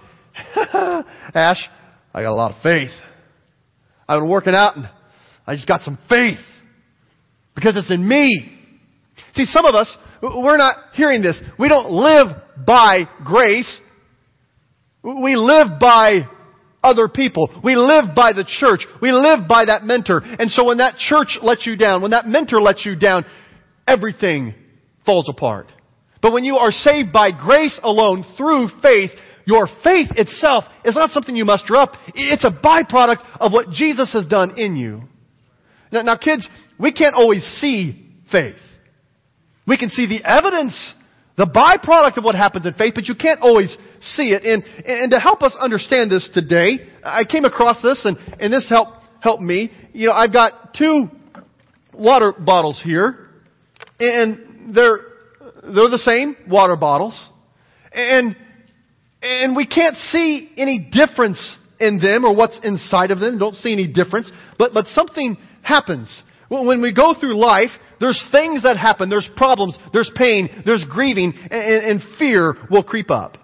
Ash, 1.34 1.64
I 2.14 2.24
got 2.24 2.34
a 2.34 2.36
lot 2.36 2.56
of 2.56 2.62
faith. 2.62 2.92
I've 4.08 4.22
been 4.22 4.30
working 4.30 4.54
out 4.54 4.78
and 4.78 4.90
I 5.46 5.56
just 5.56 5.68
got 5.68 5.82
some 5.82 5.98
faith 6.10 6.40
because 7.56 7.76
it's 7.76 7.92
in 7.92 8.08
me. 8.08 8.54
See, 9.34 9.46
some 9.46 9.66
of 9.66 9.76
us, 9.76 9.96
we're 10.22 10.58
not 10.58 10.76
hearing 10.94 11.22
this. 11.22 11.42
We 11.60 11.70
don't 11.70 11.92
live 11.92 12.28
by 12.66 13.04
grace. 13.24 13.80
We 15.04 15.36
live 15.36 15.80
by 15.80 16.28
other 16.84 17.08
people. 17.08 17.50
We 17.64 17.76
live 17.76 18.16
by 18.16 18.34
the 18.34 18.46
church. 18.48 18.86
We 19.02 19.12
live 19.12 19.48
by 19.48 19.66
that 19.66 19.84
mentor. 19.84 20.22
And 20.24 20.50
so 20.52 20.66
when 20.66 20.78
that 20.78 20.98
church 20.98 21.38
lets 21.42 21.66
you 21.66 21.76
down, 21.76 22.02
when 22.02 22.12
that 22.12 22.26
mentor 22.26 22.62
lets 22.62 22.86
you 22.86 22.96
down, 22.96 23.26
everything 23.88 24.54
falls 25.06 25.28
apart. 25.30 25.68
But 26.22 26.34
when 26.34 26.44
you 26.44 26.58
are 26.58 26.72
saved 26.72 27.12
by 27.12 27.32
grace 27.32 27.80
alone 27.84 28.26
through 28.38 28.70
faith, 28.82 29.12
your 29.48 29.68
faith 29.82 30.10
itself 30.18 30.66
is 30.84 30.94
not 30.96 31.12
something 31.12 31.34
you 31.34 31.46
muster 31.46 31.78
up. 31.78 31.94
It's 32.14 32.44
a 32.44 32.50
byproduct 32.50 33.26
of 33.40 33.54
what 33.54 33.70
Jesus 33.70 34.12
has 34.12 34.28
done 34.28 34.60
in 34.60 34.76
you. 34.76 35.04
Now, 35.90 36.02
now 36.02 36.18
kids, 36.18 36.46
we 36.78 36.92
can't 36.92 37.16
always 37.16 37.44
see 37.62 38.06
faith. 38.30 38.58
We 39.66 39.78
can 39.78 39.90
see 39.90 40.06
the 40.06 40.20
evidence, 40.30 40.94
the 41.38 41.46
byproduct 41.46 42.18
of 42.18 42.26
what 42.26 42.36
happens 42.36 42.66
in 42.66 42.74
faith, 42.74 42.92
but 42.94 43.08
you 43.08 43.16
can't 43.16 43.40
always 43.40 43.70
see 44.02 44.32
it. 44.34 44.44
And, 44.44 44.64
and 44.86 45.12
to 45.12 45.20
help 45.20 45.42
us 45.42 45.56
understand 45.58 46.12
this 46.12 46.30
today, 46.34 46.80
I 47.02 47.24
came 47.24 47.46
across 47.46 47.82
this 47.82 48.02
and, 48.04 48.18
and 48.42 48.52
this 48.52 48.68
helped, 48.68 48.98
helped 49.22 49.42
me. 49.42 49.72
You 49.94 50.08
know, 50.08 50.14
I've 50.14 50.34
got 50.34 50.74
two 50.74 51.06
water 51.94 52.34
bottles 52.34 52.82
here 52.84 53.30
and 53.98 54.76
they're, 54.76 55.00
they're 55.64 55.90
the 55.90 56.02
same 56.04 56.36
water 56.50 56.76
bottles. 56.76 57.18
And 57.94 58.36
and 59.22 59.56
we 59.56 59.66
can't 59.66 59.96
see 59.98 60.52
any 60.58 60.90
difference 60.92 61.58
in 61.80 62.00
them 62.00 62.26
or 62.26 62.36
what's 62.36 62.60
inside 62.64 63.12
of 63.12 63.20
them. 63.20 63.38
Don't 63.38 63.56
see 63.56 63.72
any 63.72 63.88
difference. 63.88 64.32
But, 64.58 64.74
but 64.74 64.86
something 64.88 65.38
happens. 65.64 66.24
When 66.50 66.82
we 66.82 66.94
go 66.94 67.14
through 67.20 67.38
life, 67.38 67.72
there's 68.00 68.24
things 68.32 68.64
that 68.64 68.78
happen. 68.78 69.10
There's 69.10 69.30
problems. 69.36 69.78
There's 69.92 70.12
pain. 70.16 70.64
There's 70.66 70.86
grieving. 70.90 71.34
And, 71.52 72.02
and 72.02 72.02
fear 72.18 72.56
will 72.72 72.84
creep 72.84 73.12
up. 73.12 73.38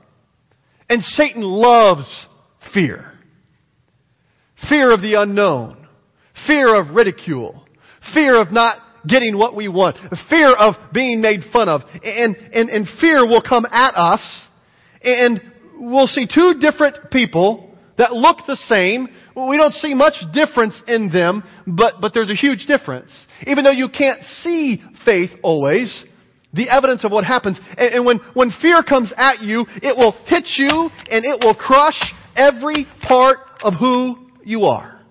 And 0.90 1.04
Satan 1.04 1.42
loves 1.42 2.08
fear. 2.74 3.12
Fear 4.70 4.94
of 4.94 5.02
the 5.02 5.16
unknown. 5.16 5.88
Fear 6.48 6.80
of 6.80 6.96
ridicule. 6.96 7.66
Fear 8.14 8.40
of 8.40 8.52
not 8.52 8.78
getting 9.08 9.38
what 9.38 9.56
we 9.56 9.68
want. 9.68 9.98
Fear 10.30 10.54
of 10.54 10.76
being 10.94 11.20
made 11.20 11.42
fun 11.52 11.68
of. 11.68 11.82
And, 12.04 12.36
and, 12.54 12.70
and 12.70 12.88
fear 13.02 13.28
will 13.28 13.42
come 13.42 13.66
at 13.66 13.96
us. 13.96 14.22
And 15.04 15.42
we'll 15.80 16.08
see 16.08 16.28
two 16.28 16.56
different 16.60 17.12
people 17.12 17.70
that 17.98 18.14
look 18.14 18.38
the 18.48 18.58
same. 18.68 19.08
We 19.36 19.58
don't 19.58 19.74
see 19.74 19.94
much 19.94 20.16
difference 20.34 20.82
in 20.88 21.10
them, 21.10 21.44
but, 21.68 21.96
but 22.02 22.14
there's 22.14 22.30
a 22.30 22.36
huge 22.36 22.66
difference. 22.66 23.12
Even 23.46 23.64
though 23.64 23.72
you 23.72 23.90
can't 23.90 24.22
see 24.42 24.78
faith 25.06 25.30
always, 25.44 26.04
the 26.54 26.70
evidence 26.70 27.04
of 27.04 27.12
what 27.12 27.26
happens. 27.26 27.60
And, 27.78 27.96
and 27.96 28.06
when, 28.06 28.20
when 28.34 28.52
fear 28.62 28.84
comes 28.84 29.14
at 29.18 29.42
you, 29.42 29.66
it 29.82 29.98
will 29.98 30.14
hit 30.26 30.46
you 30.58 30.90
and 31.10 31.26
it 31.26 31.44
will 31.44 31.56
crush 31.56 32.00
every 32.36 32.86
part 33.02 33.40
of 33.62 33.74
who 33.80 34.30
you 34.44 34.66
are. 34.66 35.02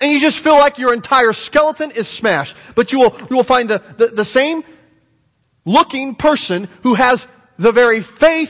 And 0.00 0.12
you 0.12 0.20
just 0.20 0.42
feel 0.42 0.56
like 0.56 0.78
your 0.78 0.94
entire 0.94 1.32
skeleton 1.32 1.90
is 1.94 2.08
smashed. 2.18 2.54
But 2.74 2.90
you 2.90 2.98
will, 2.98 3.26
you 3.30 3.36
will 3.36 3.44
find 3.44 3.68
the, 3.68 3.80
the, 3.98 4.08
the 4.16 4.24
same 4.24 4.62
looking 5.66 6.14
person 6.14 6.68
who 6.82 6.94
has 6.94 7.24
the 7.58 7.72
very 7.72 8.02
faith 8.18 8.48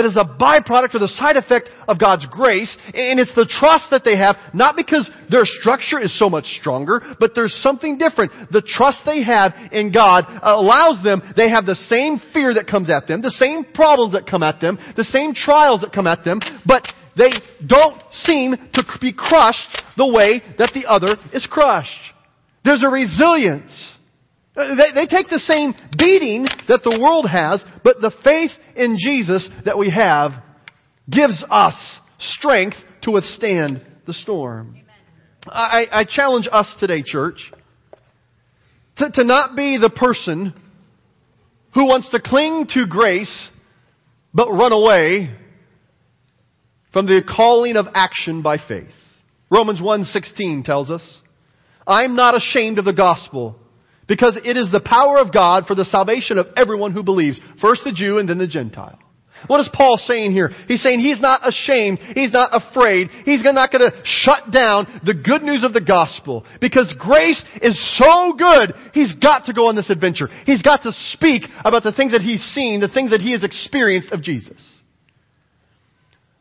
that 0.00 0.08
is 0.08 0.16
a 0.16 0.24
byproduct 0.24 0.94
or 0.94 0.98
the 0.98 1.12
side 1.20 1.36
effect 1.36 1.68
of 1.86 2.00
God's 2.00 2.26
grace, 2.30 2.74
and 2.94 3.20
it's 3.20 3.34
the 3.34 3.44
trust 3.44 3.90
that 3.90 4.02
they 4.02 4.16
have, 4.16 4.36
not 4.54 4.74
because 4.74 5.10
their 5.28 5.44
structure 5.44 6.00
is 6.00 6.18
so 6.18 6.30
much 6.30 6.46
stronger, 6.58 7.02
but 7.20 7.32
there's 7.34 7.52
something 7.62 7.98
different. 7.98 8.32
The 8.50 8.62
trust 8.62 9.00
they 9.04 9.22
have 9.22 9.52
in 9.72 9.92
God 9.92 10.24
allows 10.40 11.04
them, 11.04 11.20
they 11.36 11.50
have 11.50 11.66
the 11.66 11.76
same 11.92 12.18
fear 12.32 12.54
that 12.54 12.66
comes 12.66 12.88
at 12.88 13.06
them, 13.06 13.20
the 13.20 13.30
same 13.30 13.62
problems 13.74 14.14
that 14.14 14.26
come 14.26 14.42
at 14.42 14.58
them, 14.58 14.78
the 14.96 15.04
same 15.04 15.34
trials 15.34 15.82
that 15.82 15.92
come 15.92 16.06
at 16.06 16.24
them, 16.24 16.40
but 16.64 16.88
they 17.18 17.30
don't 17.66 18.00
seem 18.22 18.56
to 18.72 18.82
be 19.02 19.12
crushed 19.12 19.84
the 19.98 20.06
way 20.06 20.40
that 20.56 20.70
the 20.72 20.88
other 20.88 21.16
is 21.34 21.46
crushed. 21.46 21.90
There's 22.64 22.82
a 22.82 22.88
resilience. 22.88 23.70
Uh, 24.60 24.74
they, 24.74 25.00
they 25.02 25.06
take 25.06 25.28
the 25.28 25.38
same 25.38 25.74
beating 25.96 26.44
that 26.68 26.82
the 26.84 26.98
world 27.00 27.28
has, 27.28 27.64
but 27.82 28.00
the 28.00 28.12
faith 28.22 28.50
in 28.76 28.96
Jesus 28.98 29.48
that 29.64 29.78
we 29.78 29.90
have 29.90 30.32
gives 31.10 31.44
us 31.50 31.74
strength 32.18 32.76
to 33.02 33.12
withstand 33.12 33.84
the 34.06 34.12
storm. 34.12 34.76
I, 35.46 35.86
I, 35.90 36.04
challenge 36.04 36.48
us 36.52 36.72
today, 36.78 37.02
church, 37.02 37.50
to, 38.96 39.10
to 39.10 39.24
not 39.24 39.56
be 39.56 39.78
the 39.78 39.88
person 39.88 40.52
who 41.72 41.86
wants 41.86 42.10
to 42.10 42.20
cling 42.20 42.66
to 42.74 42.86
grace 42.86 43.50
but 44.34 44.50
run 44.50 44.72
away 44.72 45.34
from 46.92 47.06
the 47.06 47.22
calling 47.26 47.76
of 47.76 47.86
action 47.94 48.42
by 48.42 48.58
faith. 48.58 48.92
Romans 49.50 49.80
1:16 49.80 50.64
tells 50.64 50.90
us, 50.90 51.02
"I'm 51.86 52.14
not 52.14 52.36
ashamed 52.36 52.78
of 52.78 52.84
the 52.84 52.92
gospel, 52.92 53.56
because 54.10 54.36
it 54.44 54.56
is 54.56 54.72
the 54.72 54.80
power 54.80 55.18
of 55.18 55.32
God 55.32 55.66
for 55.68 55.76
the 55.76 55.84
salvation 55.84 56.36
of 56.36 56.48
everyone 56.56 56.90
who 56.90 57.04
believes. 57.04 57.38
First 57.60 57.82
the 57.84 57.92
Jew 57.92 58.18
and 58.18 58.28
then 58.28 58.38
the 58.38 58.48
Gentile. 58.48 58.98
What 59.46 59.60
is 59.60 59.70
Paul 59.72 59.98
saying 59.98 60.32
here? 60.32 60.50
He's 60.66 60.82
saying 60.82 60.98
he's 60.98 61.20
not 61.20 61.46
ashamed. 61.48 62.00
He's 62.16 62.32
not 62.32 62.50
afraid. 62.52 63.08
He's 63.24 63.44
not 63.44 63.70
going 63.70 63.88
to 63.88 64.02
shut 64.04 64.50
down 64.50 65.00
the 65.06 65.14
good 65.14 65.42
news 65.42 65.62
of 65.62 65.72
the 65.72 65.80
gospel. 65.80 66.44
Because 66.60 66.92
grace 66.98 67.42
is 67.62 67.78
so 67.98 68.34
good, 68.36 68.74
he's 68.94 69.14
got 69.14 69.44
to 69.44 69.52
go 69.52 69.68
on 69.68 69.76
this 69.76 69.90
adventure. 69.90 70.26
He's 70.44 70.62
got 70.62 70.82
to 70.82 70.92
speak 71.12 71.44
about 71.64 71.84
the 71.84 71.92
things 71.92 72.10
that 72.10 72.20
he's 72.20 72.42
seen, 72.52 72.80
the 72.80 72.88
things 72.88 73.12
that 73.12 73.20
he 73.20 73.30
has 73.30 73.44
experienced 73.44 74.10
of 74.10 74.24
Jesus. 74.24 74.60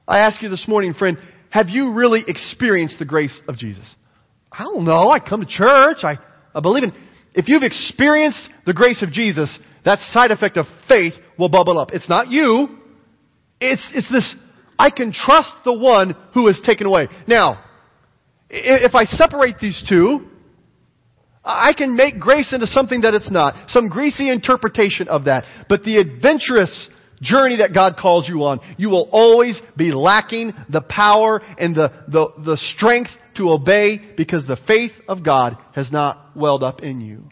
I 0.08 0.21
ask 0.21 0.41
you 0.41 0.49
this 0.49 0.67
morning, 0.67 0.95
friend, 0.95 1.19
have 1.51 1.69
you 1.69 1.93
really 1.93 2.23
experienced 2.27 2.97
the 2.97 3.05
grace 3.05 3.39
of 3.47 3.58
Jesus? 3.58 3.86
I 4.51 4.63
don't 4.63 4.86
know. 4.86 5.12
I 5.12 5.19
come 5.19 5.41
to 5.41 5.45
church. 5.45 5.97
I, 6.01 6.17
I 6.55 6.62
believe 6.62 6.84
in 6.84 6.93
if 7.34 7.48
you've 7.48 7.63
experienced 7.63 8.50
the 8.65 8.74
grace 8.74 9.02
of 9.04 9.12
Jesus, 9.12 9.58
that 9.86 10.00
side 10.12 10.32
effect 10.32 10.58
of 10.58 10.65
faith 10.88 11.13
will 11.38 11.50
bubble 11.50 11.80
up. 11.80 11.92
It's 11.94 12.10
not 12.10 12.30
you. 12.30 12.78
It's, 13.60 13.88
it's 13.94 14.12
this, 14.12 14.36
I 14.78 14.89
can 14.89 15.12
trust 15.12 15.52
the 15.65 15.78
one 15.78 16.15
who 16.34 16.48
is 16.48 16.60
taken 16.65 16.88
away. 16.88 17.08
Now, 17.28 17.63
if 18.50 18.96
I 18.96 19.04
separate 19.04 19.60
these 19.60 19.84
two, 19.88 20.28
I 21.44 21.74
can 21.78 21.96
make 21.96 22.20
grace 22.20 22.54
into 22.54 22.68
something 22.68 23.02
that 23.02 23.13
it's 23.13 23.32
not. 23.32 23.70
Some 23.70 23.89
greasy 23.89 24.30
interpretation 24.30 25.08
of 25.08 25.26
that. 25.26 25.46
But 25.68 25.84
the 25.84 25.98
adventurous 25.98 26.89
journey 27.22 27.58
that 27.58 27.74
God 27.74 27.96
calls 28.00 28.28
you 28.28 28.44
on, 28.44 28.60
you 28.78 28.89
will 28.89 29.10
always 29.12 29.60
be 29.78 29.92
lacking 29.92 30.54
the 30.70 30.82
power 30.82 31.42
and 31.58 31.76
the, 31.76 31.92
the, 32.08 32.28
the 32.44 32.58
strength 32.76 33.12
to 33.39 33.52
obey 33.52 33.99
because 34.15 34.45
the 34.45 34.60
faith 34.67 34.91
of 35.08 35.23
God 35.23 35.58
has 35.73 35.91
not 35.91 36.36
welled 36.36 36.63
up 36.63 36.82
in 36.82 37.02
you. 37.02 37.23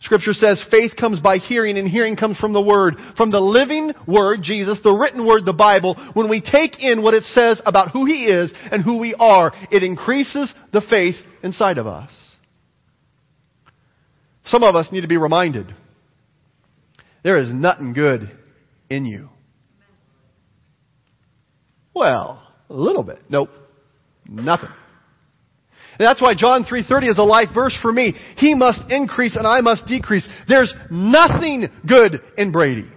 Scripture 0.00 0.34
says 0.34 0.62
faith 0.70 0.92
comes 1.00 1.18
by 1.18 1.38
hearing 1.38 1.78
and 1.78 1.88
hearing 1.88 2.14
comes 2.14 2.36
from 2.36 2.52
the 2.52 2.60
Word. 2.60 2.94
From 3.16 3.30
the 3.30 3.40
living 3.40 3.92
Word, 4.06 4.40
Jesus, 4.42 4.78
the 4.84 4.92
written 4.92 5.26
Word, 5.26 5.46
the 5.46 5.54
Bible, 5.54 5.94
when 6.12 6.28
we 6.28 6.42
take 6.42 6.82
in 6.82 7.02
what 7.02 7.14
it 7.14 7.24
says 7.24 7.60
about 7.64 7.90
who 7.90 8.04
He 8.04 8.26
is 8.26 8.52
and 8.70 8.82
who 8.82 8.98
we 8.98 9.14
are, 9.14 9.52
it 9.70 9.82
increases 9.82 10.52
the 10.72 10.82
faith 10.82 11.16
inside 11.42 11.78
of 11.78 11.86
us. 11.86 12.10
Some 14.44 14.62
of 14.62 14.76
us 14.76 14.92
need 14.92 15.00
to 15.00 15.08
be 15.08 15.16
reminded 15.16 15.74
there 17.22 17.38
is 17.38 17.48
nothing 17.48 17.94
good 17.94 18.30
in 18.90 19.06
you. 19.06 19.30
Well, 21.94 22.46
a 22.68 22.74
little 22.74 23.02
bit. 23.02 23.20
Nope. 23.30 23.48
Nothing. 24.28 24.68
That's 25.98 26.20
why 26.20 26.34
John 26.34 26.64
3.30 26.64 27.10
is 27.10 27.18
a 27.18 27.22
life 27.22 27.48
verse 27.54 27.76
for 27.80 27.92
me. 27.92 28.14
He 28.36 28.54
must 28.54 28.80
increase 28.90 29.36
and 29.36 29.46
I 29.46 29.60
must 29.60 29.86
decrease. 29.86 30.26
There's 30.48 30.72
nothing 30.90 31.68
good 31.86 32.20
in 32.36 32.52
Brady. 32.52 32.90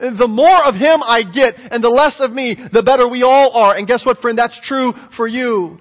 The 0.00 0.28
more 0.28 0.64
of 0.64 0.74
him 0.74 1.02
I 1.02 1.22
get 1.22 1.54
and 1.70 1.84
the 1.84 1.90
less 1.90 2.16
of 2.20 2.32
me, 2.32 2.56
the 2.72 2.82
better 2.82 3.06
we 3.06 3.22
all 3.22 3.52
are. 3.52 3.76
And 3.76 3.86
guess 3.86 4.04
what, 4.06 4.18
friend? 4.18 4.38
That's 4.38 4.58
true 4.64 4.94
for 5.16 5.28
you. 5.28 5.78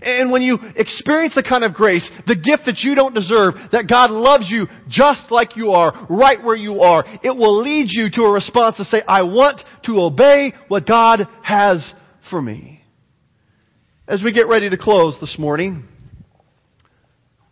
And 0.00 0.30
when 0.30 0.42
you 0.42 0.58
experience 0.76 1.34
the 1.34 1.42
kind 1.42 1.64
of 1.64 1.74
grace, 1.74 2.08
the 2.26 2.36
gift 2.36 2.64
that 2.66 2.78
you 2.78 2.94
don't 2.94 3.14
deserve, 3.14 3.54
that 3.72 3.88
God 3.88 4.10
loves 4.10 4.50
you 4.50 4.66
just 4.88 5.30
like 5.30 5.56
you 5.56 5.72
are, 5.72 6.06
right 6.08 6.42
where 6.42 6.56
you 6.56 6.80
are, 6.80 7.04
it 7.22 7.36
will 7.36 7.60
lead 7.60 7.88
you 7.90 8.08
to 8.14 8.22
a 8.22 8.32
response 8.32 8.76
to 8.78 8.84
say, 8.84 9.02
I 9.06 9.22
want 9.22 9.60
to 9.84 10.00
obey 10.00 10.54
what 10.68 10.86
God 10.86 11.26
has 11.42 11.92
for 12.30 12.40
me. 12.40 12.81
As 14.12 14.22
we 14.22 14.30
get 14.30 14.46
ready 14.46 14.68
to 14.68 14.76
close 14.76 15.16
this 15.22 15.38
morning, 15.38 15.88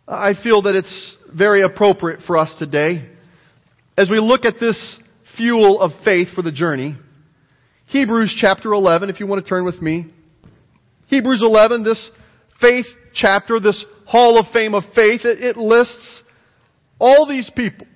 I 0.07 0.33
feel 0.43 0.61
that 0.61 0.75
it's 0.75 1.17
very 1.35 1.63
appropriate 1.63 2.19
for 2.27 2.37
us 2.37 2.53
today, 2.59 3.09
as 3.97 4.11
we 4.11 4.19
look 4.19 4.45
at 4.45 4.59
this 4.59 4.77
fuel 5.35 5.81
of 5.81 5.89
faith 6.05 6.27
for 6.35 6.43
the 6.43 6.51
journey, 6.51 6.95
Hebrews 7.87 8.37
chapter 8.39 8.73
11, 8.73 9.09
if 9.09 9.19
you 9.19 9.25
want 9.25 9.43
to 9.43 9.49
turn 9.49 9.65
with 9.65 9.81
me. 9.81 10.13
Hebrews 11.07 11.41
11, 11.41 11.83
this 11.83 12.11
faith 12.61 12.85
chapter, 13.15 13.59
this 13.59 13.83
hall 14.05 14.37
of 14.37 14.45
fame 14.53 14.75
of 14.75 14.83
faith, 14.93 15.21
it, 15.23 15.43
it 15.43 15.57
lists 15.57 16.21
all 16.99 17.27
these 17.27 17.49
people. 17.55 17.87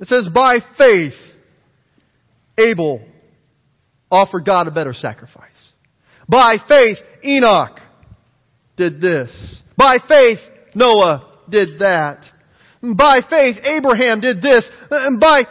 It 0.00 0.08
says, 0.08 0.26
by 0.34 0.60
faith, 0.78 1.12
Abel 2.56 3.02
offered 4.10 4.46
God 4.46 4.68
a 4.68 4.70
better 4.70 4.94
sacrifice. 4.94 5.47
By 6.28 6.56
faith, 6.68 6.98
Enoch 7.24 7.78
did 8.76 9.00
this. 9.00 9.30
By 9.76 9.98
faith, 10.06 10.38
Noah 10.74 11.42
did 11.48 11.78
that. 11.78 12.24
By 12.82 13.20
faith, 13.28 13.56
Abraham 13.64 14.20
did 14.20 14.42
this. 14.42 14.68
By 15.20 15.44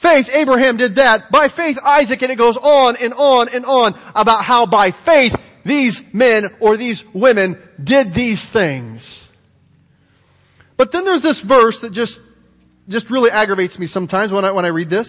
faith, 0.00 0.26
Abraham 0.32 0.76
did 0.76 0.96
that. 0.96 1.30
By 1.30 1.48
faith, 1.54 1.76
Isaac, 1.82 2.22
and 2.22 2.32
it 2.32 2.38
goes 2.38 2.56
on 2.56 2.96
and 2.96 3.12
on 3.14 3.48
and 3.48 3.64
on 3.64 3.94
about 4.14 4.44
how 4.44 4.66
by 4.66 4.90
faith, 5.04 5.32
these 5.64 6.00
men 6.12 6.44
or 6.60 6.76
these 6.76 7.02
women 7.14 7.56
did 7.82 8.14
these 8.14 8.44
things. 8.52 9.06
But 10.76 10.90
then 10.92 11.04
there's 11.04 11.22
this 11.22 11.40
verse 11.46 11.78
that 11.82 11.92
just, 11.92 12.18
just 12.88 13.10
really 13.10 13.30
aggravates 13.30 13.78
me 13.78 13.86
sometimes 13.86 14.32
when 14.32 14.44
I, 14.44 14.50
when 14.50 14.64
I 14.64 14.68
read 14.68 14.90
this. 14.90 15.08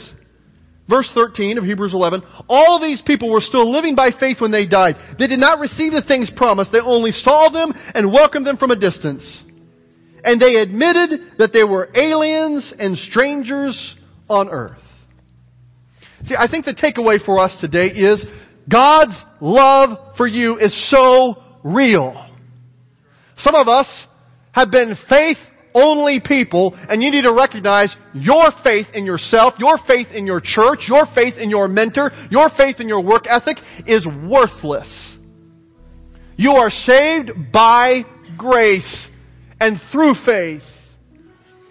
Verse 0.89 1.09
13 1.13 1.57
of 1.57 1.63
Hebrews 1.63 1.93
11. 1.93 2.23
All 2.49 2.79
these 2.81 3.01
people 3.01 3.31
were 3.31 3.41
still 3.41 3.71
living 3.71 3.95
by 3.95 4.09
faith 4.19 4.41
when 4.41 4.51
they 4.51 4.67
died. 4.67 4.95
They 5.17 5.27
did 5.27 5.39
not 5.39 5.59
receive 5.59 5.93
the 5.93 6.03
things 6.05 6.29
promised. 6.35 6.71
They 6.71 6.79
only 6.79 7.11
saw 7.11 7.49
them 7.49 7.71
and 7.95 8.11
welcomed 8.11 8.45
them 8.45 8.57
from 8.57 8.71
a 8.71 8.75
distance. 8.75 9.23
And 10.23 10.41
they 10.41 10.55
admitted 10.55 11.37
that 11.37 11.51
they 11.53 11.63
were 11.63 11.89
aliens 11.95 12.73
and 12.77 12.97
strangers 12.97 13.95
on 14.29 14.49
earth. 14.49 14.79
See, 16.25 16.35
I 16.37 16.47
think 16.49 16.65
the 16.65 16.73
takeaway 16.73 17.23
for 17.23 17.39
us 17.39 17.55
today 17.59 17.87
is 17.87 18.25
God's 18.69 19.21
love 19.41 20.15
for 20.15 20.27
you 20.27 20.57
is 20.57 20.89
so 20.89 21.41
real. 21.63 22.29
Some 23.37 23.55
of 23.55 23.67
us 23.67 24.07
have 24.53 24.71
been 24.71 24.95
faith 25.09 25.37
only 25.73 26.21
people, 26.23 26.73
and 26.75 27.01
you 27.01 27.11
need 27.11 27.23
to 27.23 27.33
recognize 27.33 27.95
your 28.13 28.51
faith 28.63 28.87
in 28.93 29.05
yourself, 29.05 29.55
your 29.57 29.77
faith 29.87 30.07
in 30.13 30.25
your 30.25 30.41
church, 30.43 30.85
your 30.87 31.05
faith 31.13 31.35
in 31.37 31.49
your 31.49 31.67
mentor, 31.67 32.11
your 32.29 32.49
faith 32.55 32.79
in 32.79 32.87
your 32.87 33.03
work 33.03 33.23
ethic 33.27 33.57
is 33.87 34.05
worthless. 34.27 35.17
You 36.35 36.51
are 36.51 36.69
saved 36.69 37.31
by 37.51 38.03
grace 38.37 39.07
and 39.59 39.79
through 39.91 40.13
faith. 40.25 40.63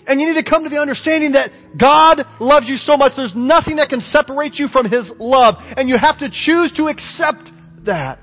And 0.06 0.20
you 0.20 0.32
need 0.32 0.42
to 0.42 0.48
come 0.48 0.64
to 0.64 0.70
the 0.70 0.80
understanding 0.80 1.32
that 1.32 1.50
God 1.78 2.26
loves 2.40 2.68
you 2.68 2.76
so 2.76 2.96
much, 2.96 3.12
there's 3.16 3.34
nothing 3.36 3.76
that 3.76 3.88
can 3.88 4.00
separate 4.00 4.54
you 4.54 4.68
from 4.68 4.90
His 4.90 5.10
love. 5.18 5.54
And 5.58 5.88
you 5.88 5.96
have 6.00 6.18
to 6.18 6.28
choose 6.28 6.72
to 6.76 6.86
accept 6.86 7.50
that. 7.84 8.18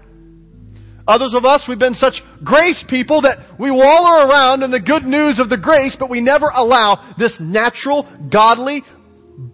Others 1.10 1.34
of 1.34 1.44
us, 1.44 1.64
we've 1.68 1.80
been 1.80 1.96
such 1.96 2.22
grace 2.44 2.86
people 2.88 3.22
that 3.22 3.60
we 3.60 3.72
wallow 3.72 4.30
around 4.30 4.62
in 4.62 4.70
the 4.70 4.80
good 4.80 5.04
news 5.04 5.40
of 5.40 5.50
the 5.50 5.58
grace, 5.58 5.98
but 6.00 6.08
we 6.08 6.22
never 6.22 6.52
allow 6.54 7.16
this 7.18 7.36
natural, 7.40 8.08
godly 8.32 8.84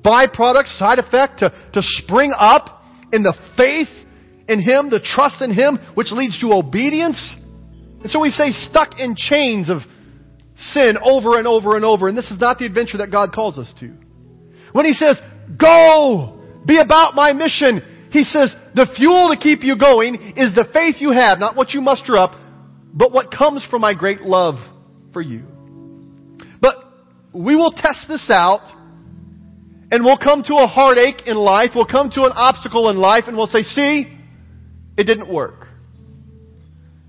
byproduct, 0.04 0.68
side 0.78 1.00
effect 1.00 1.40
to, 1.40 1.50
to 1.72 1.82
spring 1.82 2.34
up 2.38 2.84
in 3.14 3.24
the 3.24 3.34
faith 3.56 3.88
in 4.50 4.60
Him, 4.60 4.90
the 4.90 5.00
trust 5.00 5.42
in 5.42 5.54
Him, 5.54 5.80
which 5.96 6.12
leads 6.12 6.38
to 6.42 6.52
obedience. 6.52 7.36
And 8.02 8.12
so 8.12 8.20
we 8.20 8.32
say 8.32 8.52
stuck 8.52 9.00
in 9.00 9.16
chains 9.16 9.70
of 9.70 9.80
sin 10.60 10.98
over 11.02 11.38
and 11.38 11.48
over 11.48 11.78
and 11.78 11.86
over. 11.86 12.10
And 12.10 12.18
this 12.18 12.32
is 12.32 12.40
not 12.40 12.60
the 12.60 12.66
adventure 12.66 12.98
that 12.98 13.12
God 13.12 13.32
calls 13.32 13.58
us 13.58 13.72
to. 13.80 13.94
When 14.74 14.86
He 14.86 14.92
says, 14.92 15.18
go, 15.58 16.38
be 16.66 16.80
about 16.80 17.16
my 17.16 17.32
mission, 17.32 17.95
He 18.16 18.24
says, 18.24 18.56
the 18.74 18.88
fuel 18.96 19.30
to 19.30 19.38
keep 19.38 19.62
you 19.62 19.78
going 19.78 20.16
is 20.38 20.56
the 20.56 20.66
faith 20.72 20.96
you 21.00 21.12
have, 21.12 21.38
not 21.38 21.58
what 21.58 21.74
you 21.74 21.82
muster 21.82 22.18
up, 22.18 22.32
but 22.94 23.12
what 23.12 23.30
comes 23.30 23.68
from 23.70 23.82
my 23.82 23.94
great 23.94 24.22
love 24.22 24.56
for 25.12 25.22
you. 25.22 25.44
But 26.62 26.78
we 27.34 27.58
will 27.58 27.74
test 27.74 28.06
this 28.08 28.30
out 28.30 28.62
and 29.92 30.06
we'll 30.06 30.18
come 30.18 30.44
to 30.44 30.54
a 30.56 30.66
heartache 30.66 31.28
in 31.28 31.36
life, 31.36 31.72
we'll 31.76 31.86
come 31.86 32.10
to 32.12 32.24
an 32.24 32.32
obstacle 32.34 32.90
in 32.90 32.96
life 32.96 33.26
and 33.28 33.36
we'll 33.36 33.48
say, 33.48 33.64
see, 33.64 34.06
it 34.98 35.04
didn't 35.04 35.28
work. 35.28 35.68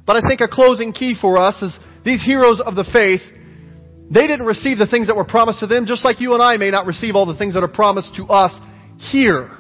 But 0.07 0.17
I 0.17 0.27
think 0.27 0.41
a 0.41 0.49
closing 0.49 0.93
key 0.93 1.15
for 1.21 1.39
us 1.39 1.63
is 1.63 1.79
these 2.05 2.25
heroes 2.25 2.61
of 2.61 2.75
the 2.75 2.85
faith 2.93 3.21
they 4.11 4.27
didn't 4.27 4.47
receive 4.47 4.79
the 4.79 4.87
things 4.89 5.07
that 5.07 5.15
were 5.15 5.25
promised 5.25 5.61
to 5.61 5.69
them, 5.69 5.87
just 5.87 6.05
like 6.05 6.21
you 6.21 6.35
and 6.35 6.43
I 6.43 6.57
may 6.57 6.73
not 6.73 6.87
receive 6.87 7.15
all 7.15 7.27
the 7.27 7.37
things 7.37 7.55
that 7.55 7.63
are 7.63 7.69
promised 7.69 8.17
to 8.17 8.25
us 8.27 8.53
here. 9.11 9.56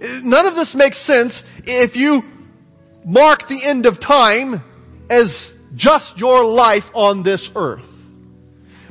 None 0.00 0.46
of 0.46 0.54
this 0.54 0.74
makes 0.74 1.04
sense 1.06 1.42
if 1.64 1.94
you 1.96 2.22
mark 3.04 3.40
the 3.48 3.66
end 3.66 3.86
of 3.86 4.00
time 4.00 4.62
as 5.08 5.52
just 5.74 6.14
your 6.16 6.44
life 6.44 6.84
on 6.94 7.22
this 7.22 7.48
earth. 7.54 7.84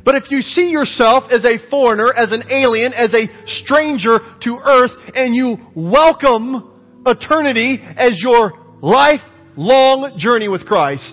But 0.04 0.14
if 0.14 0.30
you 0.30 0.40
see 0.40 0.70
yourself 0.70 1.24
as 1.30 1.44
a 1.44 1.58
foreigner, 1.68 2.12
as 2.16 2.32
an 2.32 2.44
alien, 2.50 2.92
as 2.92 3.12
a 3.12 3.26
stranger 3.46 4.18
to 4.42 4.58
earth, 4.64 4.92
and 5.14 5.34
you 5.34 5.56
welcome 5.74 7.02
eternity 7.04 7.80
as 7.96 8.22
your 8.22 8.52
lifelong 8.80 10.14
journey 10.16 10.48
with 10.48 10.64
Christ, 10.64 11.12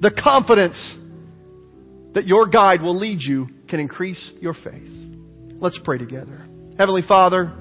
the 0.00 0.10
confidence 0.10 0.96
that 2.14 2.26
your 2.26 2.48
guide 2.48 2.82
will 2.82 2.98
lead 2.98 3.20
you 3.20 3.48
can 3.68 3.78
increase 3.78 4.32
your 4.40 4.54
faith. 4.54 4.90
Let's 5.60 5.78
pray 5.84 5.98
together. 5.98 6.44
Heavenly 6.76 7.02
Father, 7.06 7.52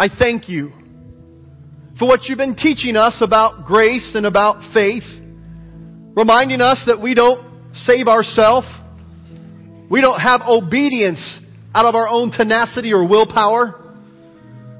I 0.00 0.08
thank 0.08 0.48
you 0.48 0.72
for 1.98 2.08
what 2.08 2.20
you've 2.24 2.38
been 2.38 2.56
teaching 2.56 2.96
us 2.96 3.18
about 3.20 3.66
grace 3.66 4.12
and 4.14 4.24
about 4.24 4.72
faith, 4.72 5.04
reminding 6.16 6.62
us 6.62 6.82
that 6.86 7.02
we 7.02 7.12
don't 7.12 7.74
save 7.74 8.08
ourselves. 8.08 8.66
We 9.90 10.00
don't 10.00 10.18
have 10.18 10.40
obedience 10.48 11.20
out 11.74 11.84
of 11.84 11.94
our 11.94 12.08
own 12.08 12.30
tenacity 12.30 12.94
or 12.94 13.06
willpower. 13.06 13.92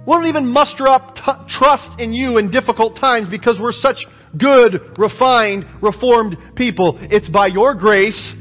We 0.07 0.11
don't 0.11 0.25
even 0.25 0.47
muster 0.47 0.89
up 0.89 1.15
t- 1.15 1.59
trust 1.59 2.01
in 2.01 2.15
you 2.15 2.39
in 2.39 2.51
difficult 2.51 2.97
times 2.97 3.29
because 3.31 3.59
we're 3.61 3.73
such 3.73 3.99
good, 4.39 4.81
refined, 4.97 5.67
reformed 5.83 6.39
people. 6.57 6.97
It's 6.99 7.29
by 7.29 7.49
your 7.49 7.75
grace 7.75 8.33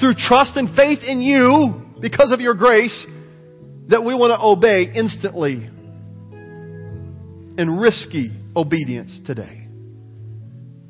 through 0.00 0.14
trust 0.14 0.56
and 0.56 0.74
faith 0.74 1.04
in 1.06 1.20
you, 1.20 1.94
because 2.00 2.32
of 2.32 2.40
your 2.40 2.54
grace, 2.54 3.06
that 3.90 4.04
we 4.04 4.12
want 4.12 4.32
to 4.32 4.44
obey 4.44 4.90
instantly 4.92 5.70
in 7.58 7.70
risky 7.78 8.30
obedience 8.54 9.18
today. 9.26 9.66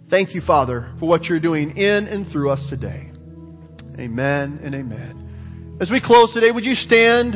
Thank 0.09 0.35
you, 0.35 0.41
Father, 0.41 0.93
for 1.01 1.09
what 1.09 1.25
you're 1.25 1.41
doing 1.41 1.77
in 1.77 2.07
and 2.07 2.31
through 2.31 2.51
us 2.51 2.65
today. 2.71 3.11
Amen 3.99 4.61
and 4.63 4.75
amen. 4.75 5.79
As 5.81 5.91
we 5.91 6.01
close 6.01 6.33
today, 6.33 6.51
would 6.51 6.65
you 6.65 6.75
stand 6.75 7.35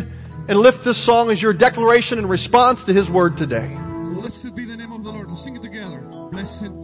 and 0.48 0.58
lift 0.58 0.78
this 0.84 1.04
song 1.04 1.30
as 1.30 1.42
your 1.42 1.52
declaration 1.52 2.18
and 2.18 2.28
response 2.28 2.80
to 2.86 2.92
His 2.92 3.10
word 3.10 3.36
today? 3.36 3.74
Blessed 4.14 4.54
be 4.54 4.64
the 4.64 4.76
name 4.76 4.92
of 4.92 5.02
the 5.02 5.10
Lord. 5.10 5.28
Sing 5.44 5.56
it 5.56 5.62
together. 5.62 6.00
Blessed 6.30 6.79